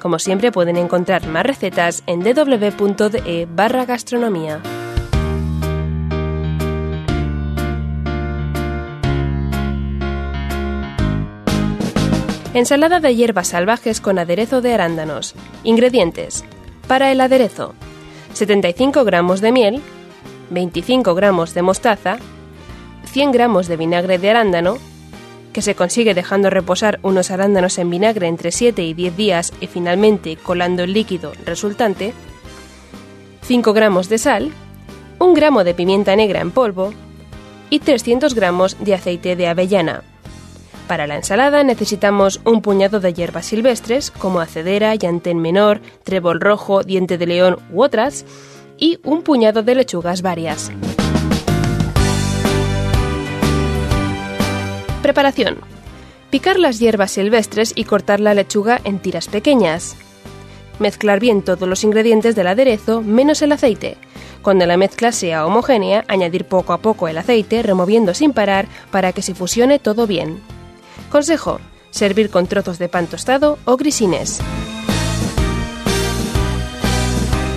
Como 0.00 0.18
siempre 0.18 0.50
pueden 0.50 0.76
encontrar 0.76 1.26
más 1.26 1.44
recetas 1.44 2.02
en 2.06 2.20
www.de 2.20 3.46
barra. 3.50 3.86
Ensalada 12.54 13.00
de 13.00 13.16
hierbas 13.16 13.48
salvajes 13.48 14.02
con 14.02 14.18
aderezo 14.18 14.60
de 14.60 14.74
arándanos. 14.74 15.34
Ingredientes. 15.64 16.44
Para 16.86 17.10
el 17.10 17.22
aderezo. 17.22 17.72
75 18.34 19.04
gramos 19.04 19.40
de 19.40 19.52
miel, 19.52 19.82
25 20.50 21.14
gramos 21.14 21.54
de 21.54 21.62
mostaza, 21.62 22.18
100 23.06 23.32
gramos 23.32 23.68
de 23.68 23.78
vinagre 23.78 24.18
de 24.18 24.28
arándano, 24.28 24.76
que 25.54 25.62
se 25.62 25.74
consigue 25.74 26.12
dejando 26.12 26.50
reposar 26.50 27.00
unos 27.02 27.30
arándanos 27.30 27.78
en 27.78 27.88
vinagre 27.88 28.26
entre 28.26 28.52
7 28.52 28.82
y 28.82 28.92
10 28.92 29.16
días 29.16 29.52
y 29.60 29.66
finalmente 29.66 30.36
colando 30.36 30.82
el 30.82 30.92
líquido 30.92 31.32
resultante, 31.46 32.12
5 33.44 33.72
gramos 33.72 34.10
de 34.10 34.18
sal, 34.18 34.52
1 35.18 35.32
gramo 35.32 35.64
de 35.64 35.72
pimienta 35.72 36.16
negra 36.16 36.42
en 36.42 36.50
polvo 36.50 36.92
y 37.70 37.78
300 37.78 38.34
gramos 38.34 38.76
de 38.78 38.94
aceite 38.94 39.36
de 39.36 39.46
avellana. 39.46 40.02
Para 40.92 41.06
la 41.06 41.16
ensalada 41.16 41.64
necesitamos 41.64 42.42
un 42.44 42.60
puñado 42.60 43.00
de 43.00 43.14
hierbas 43.14 43.46
silvestres 43.46 44.10
como 44.10 44.40
acedera, 44.40 44.94
llantén 44.94 45.38
menor, 45.38 45.80
trébol 46.04 46.38
rojo, 46.38 46.82
diente 46.82 47.16
de 47.16 47.26
león 47.26 47.56
u 47.72 47.82
otras, 47.82 48.26
y 48.76 49.00
un 49.02 49.22
puñado 49.22 49.62
de 49.62 49.74
lechugas 49.74 50.20
varias. 50.20 50.70
Preparación. 55.00 55.60
Picar 56.28 56.58
las 56.58 56.78
hierbas 56.78 57.12
silvestres 57.12 57.72
y 57.74 57.84
cortar 57.84 58.20
la 58.20 58.34
lechuga 58.34 58.78
en 58.84 58.98
tiras 58.98 59.28
pequeñas. 59.28 59.96
Mezclar 60.78 61.20
bien 61.20 61.40
todos 61.40 61.66
los 61.66 61.84
ingredientes 61.84 62.36
del 62.36 62.48
aderezo 62.48 63.00
menos 63.00 63.40
el 63.40 63.52
aceite. 63.52 63.96
Cuando 64.42 64.66
la 64.66 64.76
mezcla 64.76 65.10
sea 65.10 65.46
homogénea, 65.46 66.04
añadir 66.06 66.44
poco 66.44 66.74
a 66.74 66.82
poco 66.82 67.08
el 67.08 67.16
aceite, 67.16 67.62
removiendo 67.62 68.12
sin 68.12 68.34
parar 68.34 68.68
para 68.90 69.14
que 69.14 69.22
se 69.22 69.34
fusione 69.34 69.78
todo 69.78 70.06
bien. 70.06 70.42
Consejo, 71.12 71.60
servir 71.90 72.30
con 72.30 72.46
trozos 72.46 72.78
de 72.78 72.88
pan 72.88 73.06
tostado 73.06 73.58
o 73.66 73.76
grisines. 73.76 74.40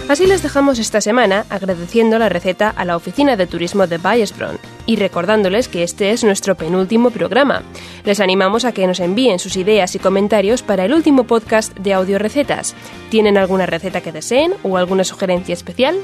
Así 0.10 0.28
les 0.28 0.44
dejamos 0.44 0.78
esta 0.78 1.00
semana 1.00 1.46
agradeciendo 1.50 2.20
la 2.20 2.28
receta 2.28 2.70
a 2.70 2.84
la 2.84 2.98
Oficina 2.98 3.38
de 3.38 3.48
Turismo 3.48 3.88
de 3.88 3.98
Bayersbronn 3.98 4.60
y 4.86 4.98
recordándoles 4.98 5.70
que 5.70 5.84
este 5.84 6.12
es 6.12 6.26
nuestro 6.26 6.56
penúltimo 6.56 7.12
programa. 7.12 7.63
Les 8.04 8.20
animamos 8.20 8.65
a 8.65 8.74
que 8.74 8.88
nos 8.88 9.00
envíen 9.00 9.39
sus 9.39 9.56
ideas 9.56 9.96
y 9.96 10.00
comentarios 10.00 10.62
para 10.62 10.84
el 10.84 10.94
último 10.94 11.24
podcast 11.24 11.74
de 11.78 11.94
audio 11.94 12.20
recetas. 12.20 12.76
¿Tienen 13.10 13.38
alguna 13.38 13.65
receta 13.65 14.02
que 14.02 14.12
deseen 14.12 14.54
o 14.63 14.76
alguna 14.76 15.06
sugerencia 15.06 15.54
especial? 15.54 15.96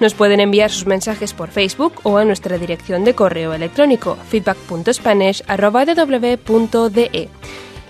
Nos 0.00 0.14
pueden 0.14 0.40
enviar 0.40 0.70
sus 0.70 0.86
mensajes 0.86 1.32
por 1.32 1.50
Facebook 1.50 2.00
o 2.02 2.18
a 2.18 2.24
nuestra 2.24 2.58
dirección 2.58 3.04
de 3.04 3.14
correo 3.14 3.54
electrónico 3.54 4.18
feedback.spanish.de. 4.28 7.28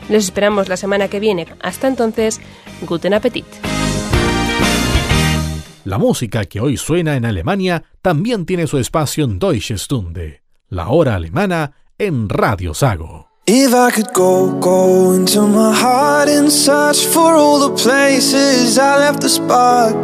Les 0.08 0.24
esperamos 0.24 0.68
la 0.68 0.76
semana 0.76 1.08
que 1.08 1.20
viene. 1.20 1.46
Hasta 1.60 1.88
entonces, 1.88 2.40
guten 2.82 3.14
Appetit. 3.14 3.46
La 5.84 5.98
música 5.98 6.44
que 6.46 6.60
hoy 6.60 6.76
suena 6.78 7.16
en 7.16 7.26
Alemania 7.26 7.84
también 8.00 8.46
tiene 8.46 8.66
su 8.66 8.78
espacio 8.78 9.24
en 9.24 9.38
Deutsche 9.38 9.76
Stunde, 9.76 10.42
la 10.68 10.88
hora 10.88 11.14
alemana 11.14 11.72
en 11.98 12.30
Radio 12.30 12.72
Sago. 12.72 13.33
If 13.46 13.74
I 13.74 13.90
could 13.90 14.10
go, 14.14 14.58
go 14.58 15.12
into 15.12 15.42
my 15.42 15.74
heart 15.74 16.30
and 16.30 16.50
search 16.50 17.04
for 17.04 17.34
all 17.34 17.68
the 17.68 17.76
places 17.76 18.78
I 18.78 18.96
left 18.96 19.20
the 19.20 19.28
spark 19.28 20.02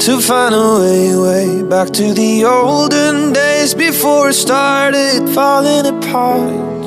to 0.00 0.20
find 0.20 0.52
a 0.52 0.80
way, 0.80 1.14
way 1.14 1.62
back 1.62 1.90
to 1.90 2.12
the 2.12 2.44
olden 2.44 3.32
days 3.32 3.72
before 3.72 4.30
it 4.30 4.32
started 4.32 5.28
falling 5.32 5.86
apart. 5.86 6.82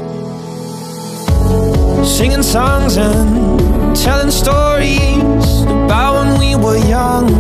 Singing 2.06 2.44
songs 2.44 2.98
and 2.98 3.96
telling 3.96 4.32
stories 4.32 5.62
about 5.64 6.26
when 6.26 6.40
we 6.42 6.56
were 6.58 6.86
young, 6.90 7.32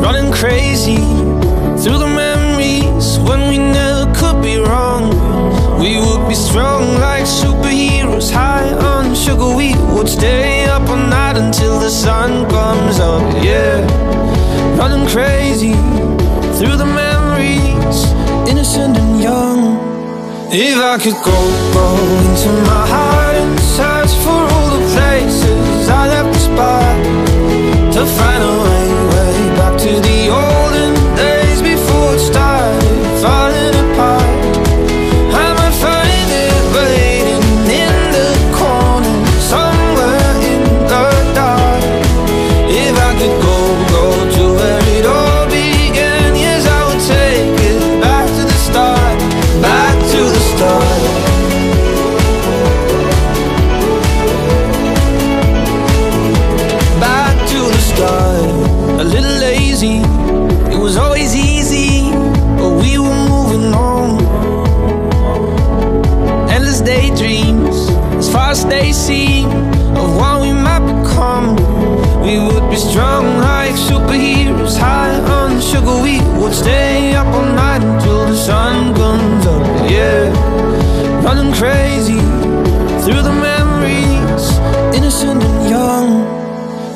running 0.00 0.32
crazy 0.32 0.96
through 1.84 1.98
the 1.98 2.14
be 6.34 6.40
strong 6.40 6.84
like 7.00 7.24
superheroes 7.24 8.30
High 8.30 8.72
on 8.92 9.14
sugar 9.14 9.54
we 9.54 9.74
would 9.94 10.08
stay 10.08 10.64
up 10.64 10.88
all 10.88 10.96
night 10.96 11.36
Until 11.36 11.78
the 11.78 11.90
sun 11.90 12.48
comes 12.50 12.98
up, 12.98 13.22
yeah. 13.42 13.78
Running 14.78 15.06
crazy 15.14 15.74
through 16.56 16.76
the 16.82 16.90
memories 17.04 17.98
Innocent 18.50 18.96
and 19.02 19.20
young. 19.20 19.60
If 20.50 20.76
I 20.92 20.96
could 21.02 21.18
go, 21.30 21.38
go 21.78 21.86
into 22.22 22.50
my 22.70 22.84
heart 22.94 23.36
And 23.42 23.60
search 23.76 24.12
for 24.24 24.40
all 24.54 24.70
the 24.76 24.82
places 24.94 25.88
I 25.88 26.02
left 26.14 26.30
the 26.34 26.42
spot 26.48 26.96
To 27.94 28.00
find 28.16 28.42
a 28.52 28.54
way, 28.64 28.84
way 29.12 29.36
back 29.58 29.74
to 29.84 29.92
the 30.08 30.18
olden 30.42 30.92
days 31.16 31.60
Before 31.62 32.14
it 32.14 32.20
started 32.20 32.53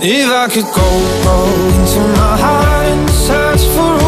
If 0.01 0.31
I 0.31 0.47
could 0.47 0.63
go, 0.63 0.89
go 1.25 1.45
into 1.75 2.01
my 2.21 2.37
heart 2.39 2.87
and 2.87 3.11
search 3.11 3.65
for 3.75 4.08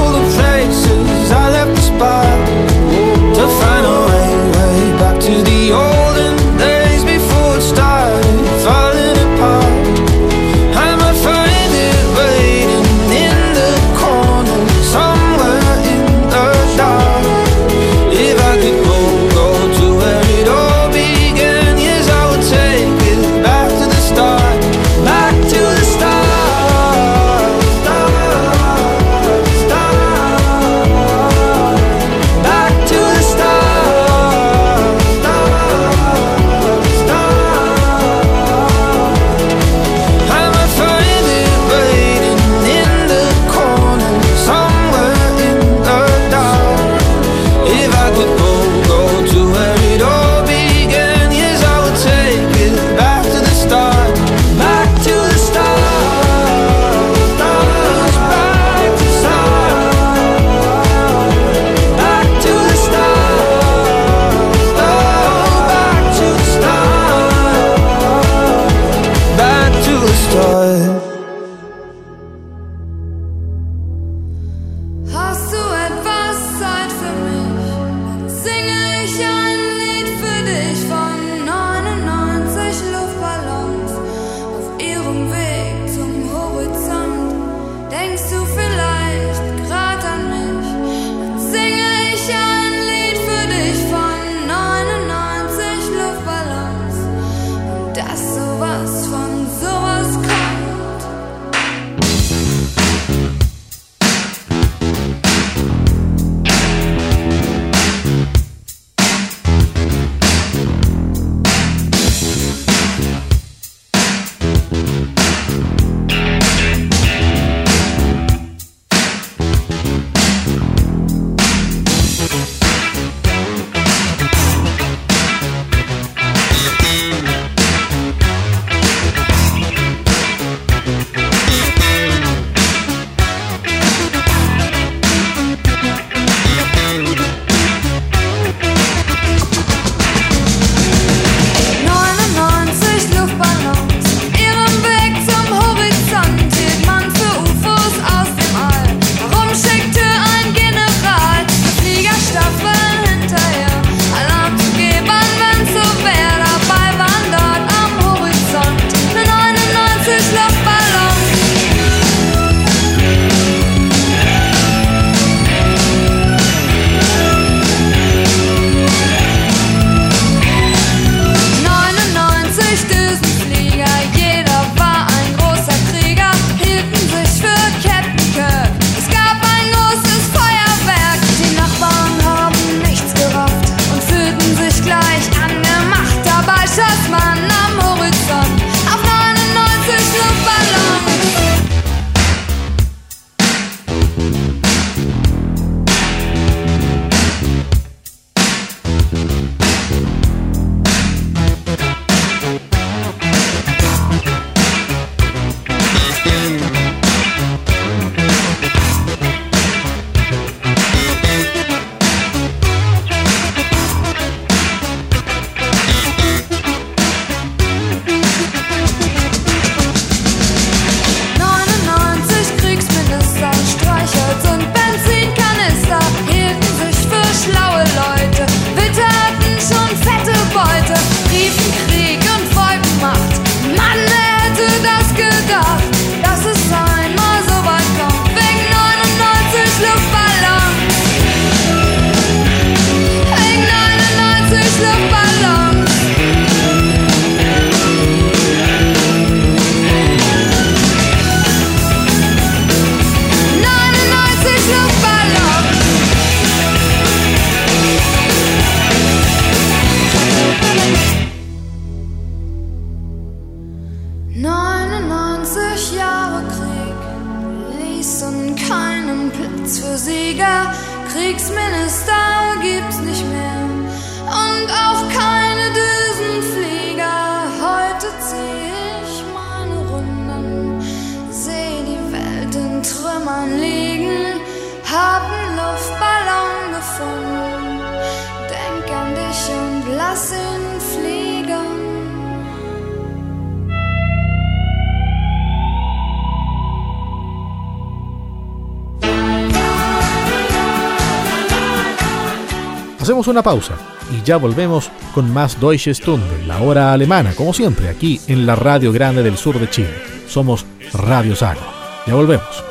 una 303.30 303.42
pausa 303.42 303.74
y 304.10 304.22
ya 304.24 304.36
volvemos 304.36 304.90
con 305.14 305.32
más 305.32 305.60
Deutsche 305.60 305.94
Stunde, 305.94 306.44
la 306.46 306.60
hora 306.60 306.92
alemana, 306.92 307.32
como 307.34 307.52
siempre, 307.52 307.88
aquí 307.88 308.20
en 308.26 308.46
la 308.46 308.56
Radio 308.56 308.92
Grande 308.92 309.22
del 309.22 309.36
Sur 309.36 309.58
de 309.58 309.70
Chile. 309.70 309.94
Somos 310.28 310.66
Radio 310.92 311.36
Sago. 311.36 311.60
Ya 312.06 312.14
volvemos. 312.14 312.64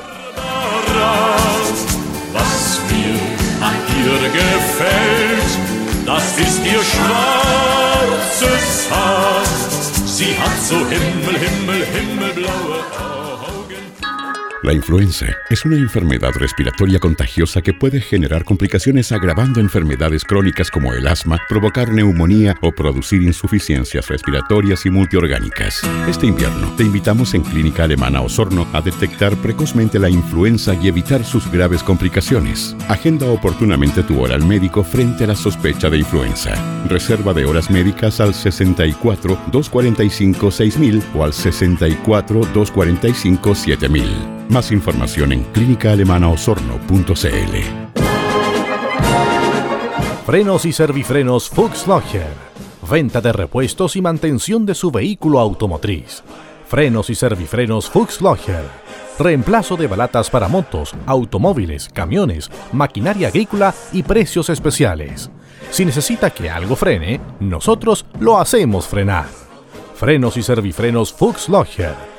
La 14.70 14.76
influenza 14.76 15.26
es 15.50 15.66
una 15.66 15.78
enfermedad 15.78 16.30
respiratoria 16.36 17.00
contagiosa 17.00 17.60
que 17.64 17.74
puede 17.74 18.02
generar 18.02 18.44
complicaciones 18.44 19.12
agravando 19.12 19.60
enfermedades 19.60 20.24
crónicas 20.24 20.70
como 20.70 20.94
el 20.94 21.08
asma, 21.08 21.40
provocar 21.50 21.92
neumonía 21.92 22.56
o 22.62 22.72
producir 22.72 23.24
insuficiencias 23.24 24.08
respiratorias 24.10 24.86
y 24.86 24.92
multiorgánicas. 24.92 25.82
Este 26.08 26.28
invierno 26.28 26.72
te 26.78 26.84
invitamos 26.84 27.34
en 27.34 27.42
Clínica 27.42 27.86
Alemana 27.86 28.22
Osorno 28.22 28.68
a 28.72 28.80
detectar 28.82 29.36
precozmente 29.38 29.98
la 29.98 30.08
influenza 30.12 30.76
y 30.76 30.88
evitar 30.88 31.26
sus 31.26 31.52
graves 31.52 31.82
complicaciones. 31.82 32.76
Agenda 32.90 33.26
oportunamente 33.26 34.04
tu 34.04 34.22
hora 34.22 34.36
al 34.36 34.46
médico 34.46 34.84
frente 34.84 35.24
a 35.24 35.28
la 35.30 35.36
sospecha 35.36 35.90
de 35.90 35.98
influenza. 35.98 36.54
Reserva 36.86 37.34
de 37.34 37.44
horas 37.44 37.72
médicas 37.72 38.20
al 38.20 38.36
64 38.36 39.36
245 39.52 40.52
6000 40.52 41.04
o 41.16 41.24
al 41.24 41.34
64 41.34 42.42
245 42.54 43.56
7000. 43.56 44.40
Más 44.60 44.74
información 44.74 45.32
en 45.32 45.44
clínicaalemanaosorno.cl. 45.54 47.14
Frenos 50.26 50.66
y 50.66 50.74
servifrenos 50.74 51.50
Fuchs 51.50 51.88
Logger. 51.88 52.28
Venta 52.92 53.22
de 53.22 53.32
repuestos 53.32 53.96
y 53.96 54.02
mantención 54.02 54.66
de 54.66 54.76
su 54.76 54.92
vehículo 54.92 55.40
automotriz. 55.40 56.24
Frenos 56.68 57.10
y 57.10 57.16
servifrenos 57.16 57.90
Fuchs 57.90 58.20
Logger. 58.20 58.66
Reemplazo 59.18 59.78
de 59.78 59.88
balatas 59.88 60.30
para 60.30 60.50
motos, 60.50 60.94
automóviles, 61.06 61.88
camiones, 61.88 62.52
maquinaria 62.74 63.30
agrícola 63.30 63.74
y 63.94 64.04
precios 64.04 64.50
especiales. 64.50 65.32
Si 65.72 65.86
necesita 65.86 66.32
que 66.32 66.50
algo 66.50 66.76
frene, 66.76 67.22
nosotros 67.40 68.06
lo 68.20 68.38
hacemos 68.38 68.90
frenar. 68.90 69.28
Frenos 69.96 70.36
y 70.36 70.44
servifrenos 70.44 71.14
Fuchs 71.14 71.48
Logger 71.48 72.19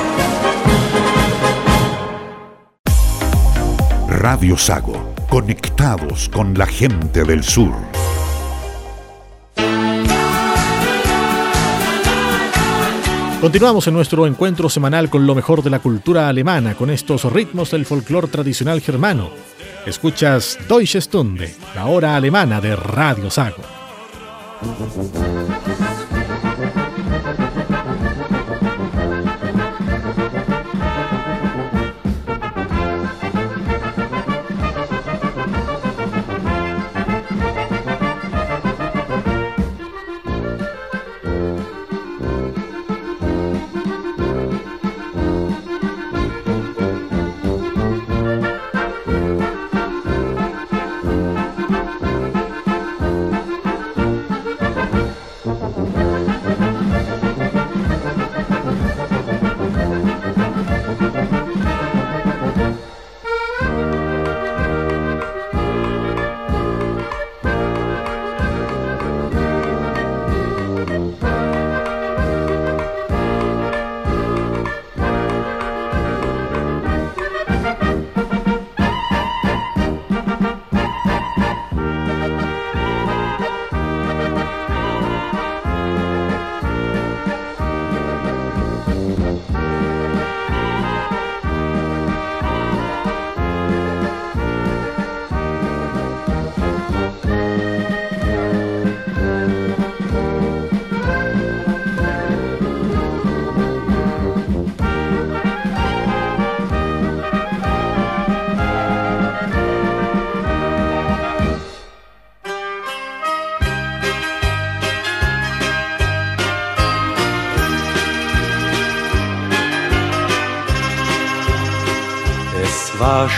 Radio 4.21 4.55
Sago, 4.55 5.15
conectados 5.31 6.29
con 6.29 6.53
la 6.53 6.67
gente 6.67 7.23
del 7.23 7.43
sur. 7.43 7.73
Continuamos 13.41 13.87
en 13.87 13.95
nuestro 13.95 14.27
encuentro 14.27 14.69
semanal 14.69 15.09
con 15.09 15.25
lo 15.25 15.33
mejor 15.33 15.63
de 15.63 15.71
la 15.71 15.79
cultura 15.79 16.29
alemana, 16.29 16.75
con 16.75 16.91
estos 16.91 17.23
ritmos 17.33 17.71
del 17.71 17.87
folclore 17.87 18.27
tradicional 18.27 18.79
germano. 18.81 19.31
Escuchas 19.87 20.59
Deutsche 20.69 21.01
Stunde, 21.01 21.55
la 21.73 21.87
hora 21.87 22.15
alemana 22.15 22.61
de 22.61 22.75
Radio 22.75 23.31
Sago. 23.31 23.63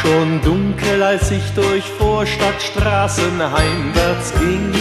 Schon 0.04 0.42
dunkel, 0.42 1.02
als 1.02 1.32
ich 1.32 1.44
durch 1.56 1.84
Vorstadtstraßen 1.98 3.40
heimwärts 3.40 4.34
ging. 4.40 4.72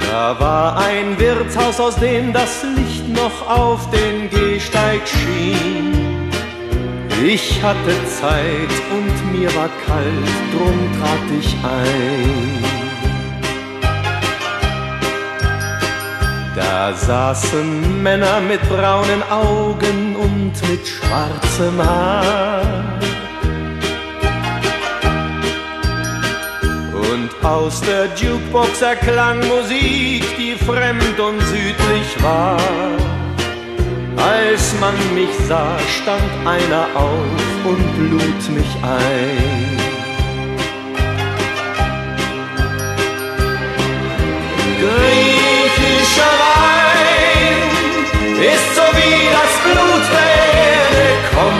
Da 0.00 0.38
war 0.40 0.76
ein 0.78 1.18
Wirtshaus, 1.18 1.78
aus 1.78 1.96
dem 1.96 2.32
das 2.32 2.64
Licht 2.76 3.08
noch 3.08 3.48
auf 3.48 3.88
den 3.90 4.28
Gehsteig 4.30 5.02
schien. 5.06 6.28
Ich 7.24 7.62
hatte 7.62 7.94
Zeit 8.20 8.74
und 8.90 9.32
mir 9.32 9.54
war 9.54 9.70
kalt, 9.86 10.30
drum 10.52 10.78
trat 10.98 11.26
ich 11.40 11.54
ein. 11.64 12.78
Da 16.54 16.92
saßen 16.92 18.02
Männer 18.02 18.40
mit 18.40 18.60
braunen 18.68 19.22
Augen 19.30 20.07
und 20.28 20.70
mit 20.70 20.86
schwarzem 20.86 21.82
Haar. 21.82 22.62
Und 27.10 27.30
aus 27.44 27.80
der 27.80 28.06
Jukebox 28.16 28.82
erklang 28.82 29.38
Musik, 29.48 30.24
die 30.38 30.54
fremd 30.64 31.18
und 31.18 31.40
südlich 31.42 32.22
war. 32.22 32.58
Als 34.16 34.74
man 34.80 34.94
mich 35.14 35.34
sah, 35.46 35.78
stand 36.02 36.30
einer 36.46 36.86
auf 36.94 37.64
und 37.64 38.10
lud 38.10 38.56
mich 38.56 38.72
ein. 38.82 39.67
Blutwähne, 49.68 51.06
komm, 51.34 51.58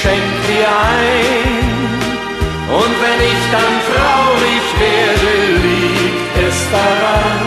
schenk 0.00 0.30
dir 0.48 0.68
ein. 0.68 1.70
Und 2.78 2.94
wenn 3.02 3.20
ich 3.32 3.42
dann 3.50 3.74
traurig 3.90 4.64
werde, 4.78 5.32
liegt 5.66 6.34
es 6.48 6.58
daran, 6.70 7.40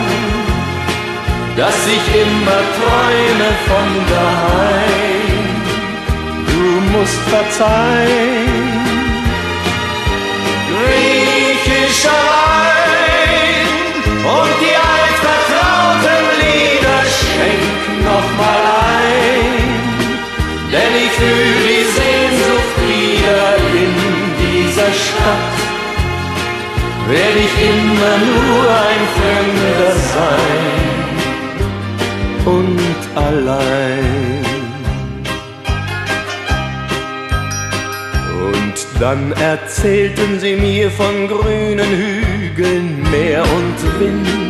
dass 1.56 1.78
ich 1.86 2.04
immer 2.24 2.62
träume 2.78 3.50
von 3.68 3.88
daheim. 4.12 5.44
Du 6.46 6.64
musst 6.98 7.22
verzeihen. 7.30 8.74
Griechischer 10.70 12.22
Wein 12.32 13.68
und 14.36 14.52
die 14.62 14.76
altvertrauten 14.92 16.24
Lieder 16.40 17.00
schenk 17.16 18.04
nochmal 18.04 18.53
fühl 21.16 21.56
die 21.68 21.86
Sehnsucht 21.98 22.76
wieder 22.90 23.46
in 23.82 23.92
dieser 24.42 24.90
Stadt. 24.92 25.56
Werd 27.08 27.36
ich 27.46 27.54
immer 27.72 28.16
nur 28.30 28.62
ein 28.90 29.02
Fremder 29.16 29.92
sein 30.14 30.84
und 32.46 33.00
allein. 33.14 34.44
Und 38.46 38.76
dann 39.00 39.32
erzählten 39.32 40.40
sie 40.40 40.56
mir 40.56 40.90
von 40.90 41.28
grünen 41.28 41.90
Hügeln, 41.90 43.02
Meer 43.10 43.42
und 43.42 44.00
Wind. 44.00 44.43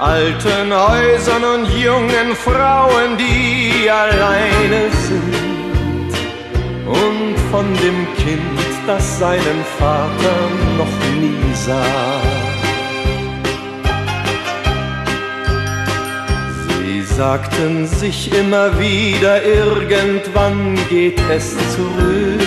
Alten 0.00 0.72
Häusern 0.72 1.44
und 1.44 1.66
jungen 1.78 2.34
Frauen, 2.34 3.16
die 3.18 3.90
alleine 3.90 4.90
sind. 5.06 6.12
Und 6.86 7.36
von 7.50 7.66
dem 7.74 8.06
Kind, 8.16 8.40
das 8.86 9.18
seinen 9.18 9.64
Vater 9.78 10.36
noch 10.78 11.20
nie 11.20 11.54
sah. 11.54 12.20
Sie 16.78 17.02
sagten 17.02 17.86
sich 17.86 18.32
immer 18.32 18.78
wieder, 18.78 19.42
irgendwann 19.44 20.78
geht 20.88 21.20
es 21.30 21.56
zurück. 21.74 22.45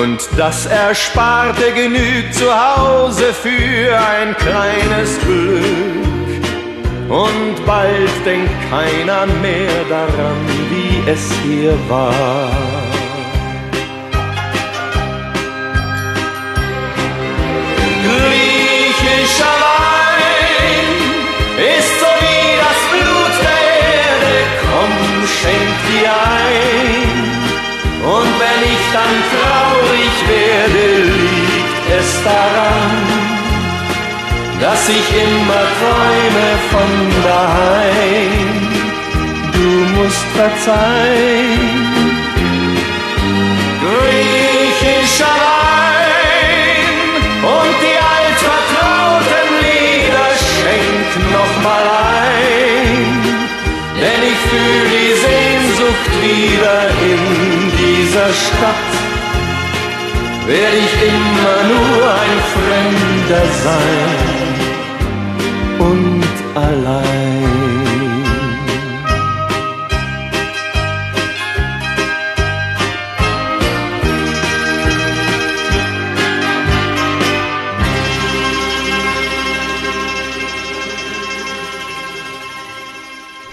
Und 0.00 0.26
das 0.36 0.66
Ersparte 0.66 1.72
genügt 1.72 2.34
zu 2.34 2.46
Hause 2.46 3.32
für 3.34 3.98
ein 3.98 4.34
kleines 4.36 5.18
Glück. 5.20 6.22
Und 7.08 7.66
bald 7.66 8.10
denkt 8.24 8.50
keiner 8.70 9.26
mehr 9.26 9.84
daran, 9.90 10.46
wie 10.70 11.10
es 11.10 11.30
hier 11.42 11.74
war. 11.88 12.50
Griechischer 18.02 19.56
Wein 19.60 20.88
ist 21.78 22.00
so 22.00 22.06
wie 22.20 22.46
das 22.64 22.80
Blut 22.90 23.34
der 23.42 23.62
Erde, 23.92 24.34
komm, 24.62 25.26
schenk 25.26 25.74
dir 25.90 26.12
ein. 26.12 26.41
Dann 28.92 29.16
traurig 29.32 30.14
werde, 30.28 30.84
liegt 31.04 31.86
es 31.98 32.22
daran, 32.24 32.92
dass 34.60 34.86
ich 34.90 35.06
immer 35.24 35.64
träume 35.80 36.48
von 36.70 36.90
daheim. 37.24 38.52
Du 39.54 39.70
musst 39.96 40.26
verzeihen. 40.36 41.62
Griechischer 43.80 45.36
Wein 45.46 46.12
und 47.54 47.74
die 47.84 47.98
altvertrauten 48.14 49.48
Lieder 49.64 50.30
schenk 50.52 51.10
noch 51.32 51.54
mal 51.64 51.86
ein, 52.28 53.04
denn 53.98 54.20
ich 54.32 54.40
fühl 54.50 54.84
die 54.96 55.12
Sehnsucht 55.24 56.12
wieder 56.20 56.91
dieser 58.12 58.32
Stadt. 58.32 58.92
Werd 60.46 60.74
ich 60.74 60.94
immer 61.08 61.58
nur 61.72 62.00
ein 62.12 62.38
Fremder 62.52 63.46
sein 63.64 64.18
und 65.78 66.34
allein. 66.54 67.11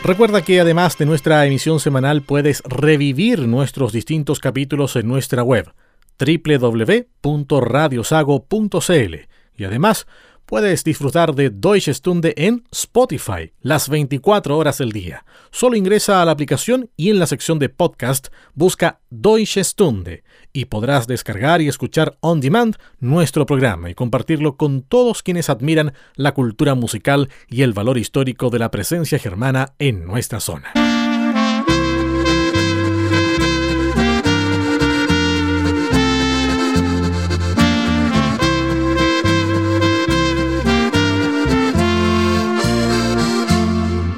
Recuerda 0.10 0.42
que 0.42 0.60
además 0.60 0.98
de 0.98 1.06
nuestra 1.06 1.46
emisión 1.46 1.80
semanal 1.80 2.24
puedes 2.24 2.64
revivir 2.66 3.48
nuestros 3.48 3.94
distintos 3.94 4.40
capítulos 4.40 4.96
en 4.96 5.08
nuestra 5.08 5.44
web 5.44 5.72
www.radiosago.cl 6.18 9.16
y 9.56 9.64
además 9.64 10.08
puedes 10.48 10.84
disfrutar 10.84 11.36
de 11.36 11.52
Deutsche 11.52 11.94
Stunde 11.94 12.34
en 12.38 12.64
Spotify 12.72 13.54
las 13.62 13.88
24 13.88 14.58
horas 14.58 14.80
del 14.80 14.94
día. 14.94 15.26
Solo 15.52 15.76
ingresa 15.76 16.24
a 16.24 16.26
la 16.26 16.32
aplicación 16.32 16.90
y 16.98 17.12
en 17.12 17.20
la 17.20 17.28
sección 17.28 17.60
de 17.60 17.70
podcast 17.70 18.30
busca 18.56 19.02
Deutsche 19.12 19.64
Stunde 19.64 20.24
y 20.54 20.66
podrás 20.66 21.08
descargar 21.08 21.62
y 21.62 21.68
escuchar 21.68 22.18
on 22.22 22.42
demand 22.42 22.76
nuestro 23.00 23.46
programa 23.46 23.90
y 23.90 23.96
compartirlo 23.96 24.58
con 24.58 24.82
todos 24.82 25.24
quienes 25.24 25.50
admiran 25.50 25.94
la 26.16 26.34
cultura 26.34 26.76
musical 26.76 27.30
y 27.48 27.62
el 27.62 27.74
valor 27.74 27.98
histórico 27.98 28.50
de 28.50 28.60
la 28.60 28.72
presencia 28.72 29.20
germana 29.20 29.74
en 29.80 30.06
nuestra 30.06 30.40
zona. 30.40 30.74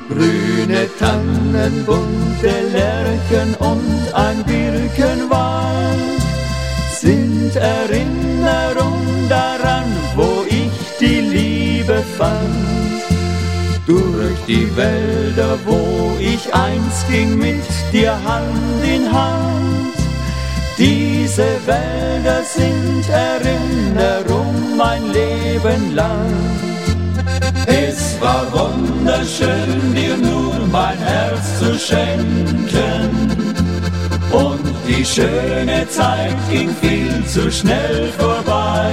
Grüne 0.09 0.87
Tannen, 0.99 1.85
bunte 1.85 2.51
Lerchen 2.73 3.55
und 3.59 4.13
ein 4.13 4.43
Birkenwald 4.45 6.10
sind 7.01 7.55
Erinnerung 7.55 9.01
daran, 9.27 9.85
wo 10.15 10.45
ich 10.47 10.71
die 10.99 11.21
Liebe 11.35 12.03
fand. 12.17 13.01
Durch 13.87 14.39
die 14.47 14.67
Wälder, 14.77 15.57
wo 15.65 16.15
ich 16.19 16.53
einst 16.53 17.09
ging 17.09 17.39
mit 17.39 17.65
dir 17.91 18.13
Hand 18.23 18.83
in 18.83 19.11
Hand. 19.11 19.95
Diese 20.77 21.49
Wälder 21.65 22.43
sind 22.43 23.05
Erinnerung 23.09 24.77
mein 24.77 25.03
Leben 25.11 25.95
lang. 25.95 26.31
Es 27.65 28.21
war 28.21 28.45
wunderschön, 28.53 29.95
dir 29.95 30.17
nur 30.17 30.55
mein 30.71 30.99
Herz 30.99 31.59
zu 31.59 31.79
schenken. 31.79 33.30
Die 34.87 35.05
schöne 35.05 35.87
Zeit 35.89 36.35
ging 36.49 36.69
viel 36.81 37.23
zu 37.25 37.51
schnell 37.51 38.11
vorbei. 38.17 38.89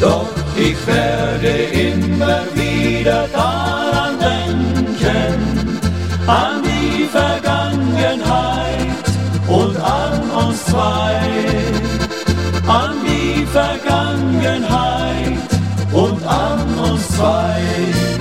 Doch 0.00 0.28
ich 0.56 0.76
werde 0.86 1.48
immer 1.72 2.42
wieder 2.54 3.26
daran 3.32 4.18
denken, 4.18 5.78
an 6.26 6.62
die 6.62 7.04
Vergangenheit 7.04 8.88
und 9.48 9.76
an 9.76 10.30
uns 10.30 10.64
zwei. 10.66 11.20
An 12.66 12.94
die 13.04 13.46
Vergangenheit 13.46 15.38
und 15.92 16.26
an 16.26 16.90
uns 16.90 17.08
zwei. 17.08 18.17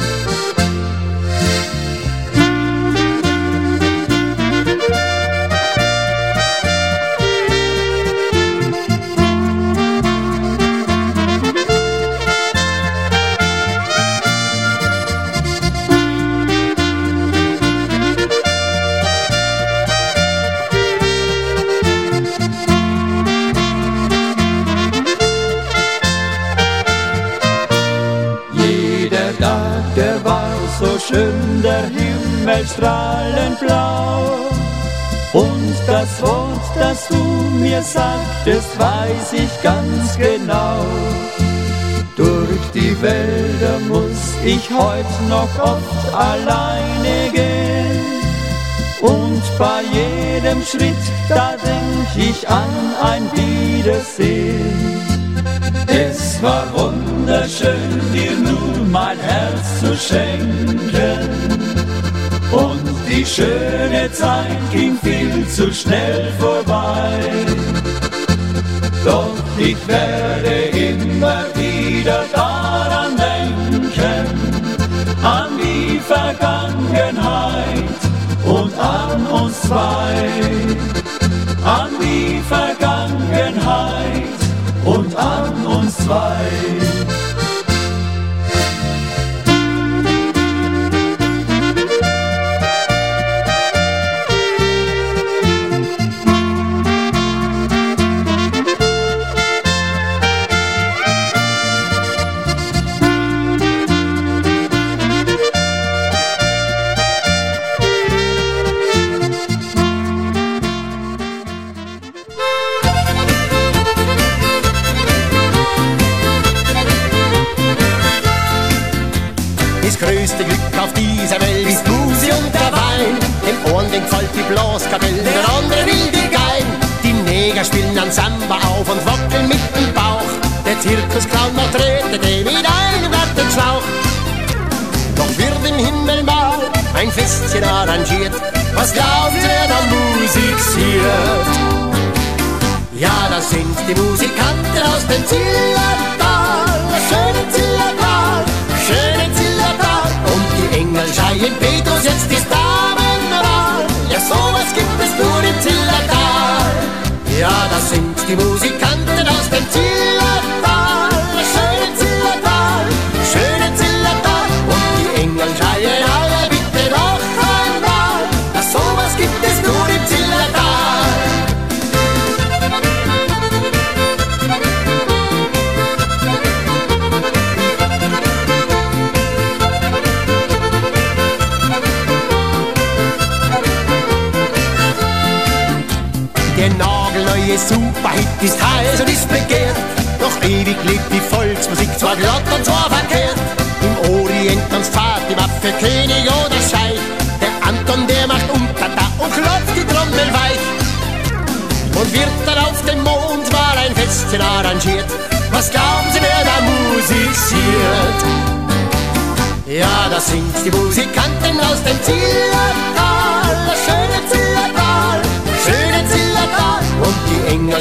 Himmel 32.47 32.65
strahlend 32.65 33.59
blau. 33.59 34.23
Und 35.33 35.75
das 35.85 36.21
Wort, 36.21 36.71
das 36.79 37.07
du 37.09 37.21
mir 37.59 37.81
sagtest, 37.81 38.79
weiß 38.79 39.33
ich 39.33 39.61
ganz 39.61 40.17
genau. 40.17 40.85
Durch 42.15 42.71
die 42.73 42.99
Wälder 43.01 43.79
muss 43.89 44.33
ich 44.45 44.69
heute 44.69 45.23
noch 45.29 45.49
oft 45.59 46.13
alleine 46.13 47.29
gehen. 47.33 48.05
Und 49.01 49.43
bei 49.59 49.81
jedem 49.91 50.61
Schritt, 50.63 51.05
da 51.27 51.53
denk 51.63 52.29
ich 52.29 52.47
an 52.47 52.69
ein 53.03 53.29
Wiedersehen. 53.33 55.01
Es 55.87 56.41
war 56.41 56.65
wunderschön, 56.73 58.01
dir 58.13 58.31
nun 58.31 58.89
mein 58.89 59.19
Herz 59.19 59.81
zu 59.81 59.95
schenken. 59.95 61.66
Und 62.51 62.81
die 63.09 63.25
schöne 63.25 64.11
Zeit 64.11 64.57
ging 64.71 64.97
viel 65.03 65.47
zu 65.47 65.73
schnell 65.73 66.31
vorbei. 66.39 67.19
Doch 69.03 69.33
ich 69.57 69.77
werde 69.87 70.77
immer 70.77 71.43
wieder 71.55 72.23
daran 72.33 73.15
denken, 73.17 73.91
an 75.23 75.49
die 75.57 75.99
Vergangenheit 75.99 77.83
und 78.45 78.77
an 78.77 79.27
uns 79.27 79.61
zwei. 79.61 80.29
An 81.63 81.89
die 81.99 82.41
Vergangenheit 82.47 84.23
und 84.85 85.15
an 85.15 85.65
uns 85.65 85.97
zwei. 85.97 87.16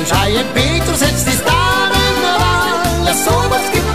Scheie 0.08 0.44
Petrus 0.54 1.00
setzt 1.00 1.26
die 1.26 1.36
da, 1.44 1.90
wenn 1.90 2.22
er 2.22 3.08
alles 3.08 3.24
so 3.24 3.30
gibt. 3.72 3.85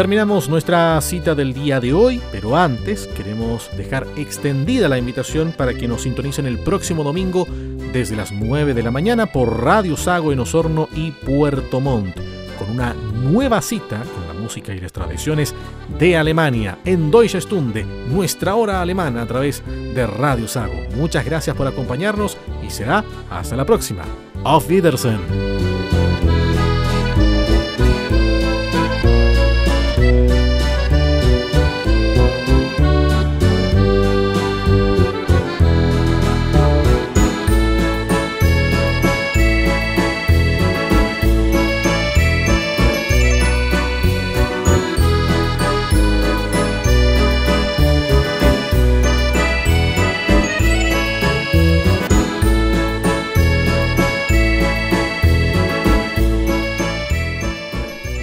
Terminamos 0.00 0.48
nuestra 0.48 0.98
cita 1.02 1.34
del 1.34 1.52
día 1.52 1.78
de 1.78 1.92
hoy, 1.92 2.22
pero 2.32 2.56
antes 2.56 3.06
queremos 3.06 3.68
dejar 3.76 4.06
extendida 4.16 4.88
la 4.88 4.96
invitación 4.96 5.52
para 5.52 5.74
que 5.74 5.86
nos 5.86 6.04
sintonicen 6.04 6.46
el 6.46 6.58
próximo 6.58 7.04
domingo 7.04 7.46
desde 7.92 8.16
las 8.16 8.32
9 8.32 8.72
de 8.72 8.82
la 8.82 8.90
mañana 8.90 9.26
por 9.26 9.62
Radio 9.62 9.98
Sago 9.98 10.32
en 10.32 10.40
Osorno 10.40 10.88
y 10.94 11.10
Puerto 11.10 11.80
Montt, 11.80 12.16
con 12.58 12.70
una 12.70 12.94
nueva 12.94 13.60
cita 13.60 14.02
con 14.14 14.26
la 14.26 14.32
música 14.32 14.72
y 14.72 14.80
las 14.80 14.90
tradiciones 14.90 15.54
de 15.98 16.16
Alemania 16.16 16.78
en 16.86 17.10
Deutsche 17.10 17.42
Stunde, 17.42 17.84
nuestra 17.84 18.54
hora 18.54 18.80
alemana 18.80 19.20
a 19.20 19.26
través 19.26 19.62
de 19.66 20.06
Radio 20.06 20.48
Sago. 20.48 20.80
Muchas 20.96 21.26
gracias 21.26 21.54
por 21.54 21.66
acompañarnos 21.66 22.38
y 22.66 22.70
será 22.70 23.04
hasta 23.28 23.54
la 23.54 23.66
próxima. 23.66 24.04
Auf 24.44 24.66
Wiedersehen. 24.66 25.69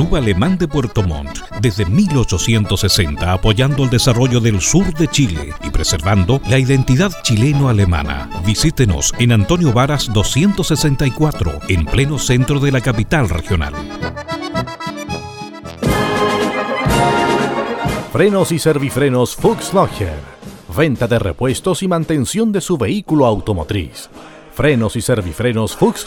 Club 0.00 0.16
Alemán 0.16 0.56
de 0.56 0.66
Puerto 0.66 1.02
Montt, 1.02 1.40
desde 1.60 1.84
1860 1.84 3.34
apoyando 3.34 3.84
el 3.84 3.90
desarrollo 3.90 4.40
del 4.40 4.62
sur 4.62 4.94
de 4.94 5.06
Chile 5.08 5.52
y 5.62 5.68
preservando 5.68 6.40
la 6.48 6.58
identidad 6.58 7.12
chileno-alemana. 7.22 8.30
Visítenos 8.46 9.12
en 9.18 9.32
Antonio 9.32 9.74
Varas 9.74 10.10
264, 10.10 11.52
en 11.68 11.84
pleno 11.84 12.18
centro 12.18 12.58
de 12.60 12.72
la 12.72 12.80
capital 12.80 13.28
regional. 13.28 13.74
Frenos 18.10 18.52
y 18.52 18.58
servifrenos 18.58 19.36
Fuchs 19.36 19.70
Venta 20.74 21.08
de 21.08 21.18
repuestos 21.18 21.82
y 21.82 21.88
mantención 21.88 22.52
de 22.52 22.62
su 22.62 22.78
vehículo 22.78 23.26
automotriz. 23.26 24.08
Frenos 24.54 24.96
y 24.96 25.02
servifrenos 25.02 25.76
Fuchs 25.76 26.06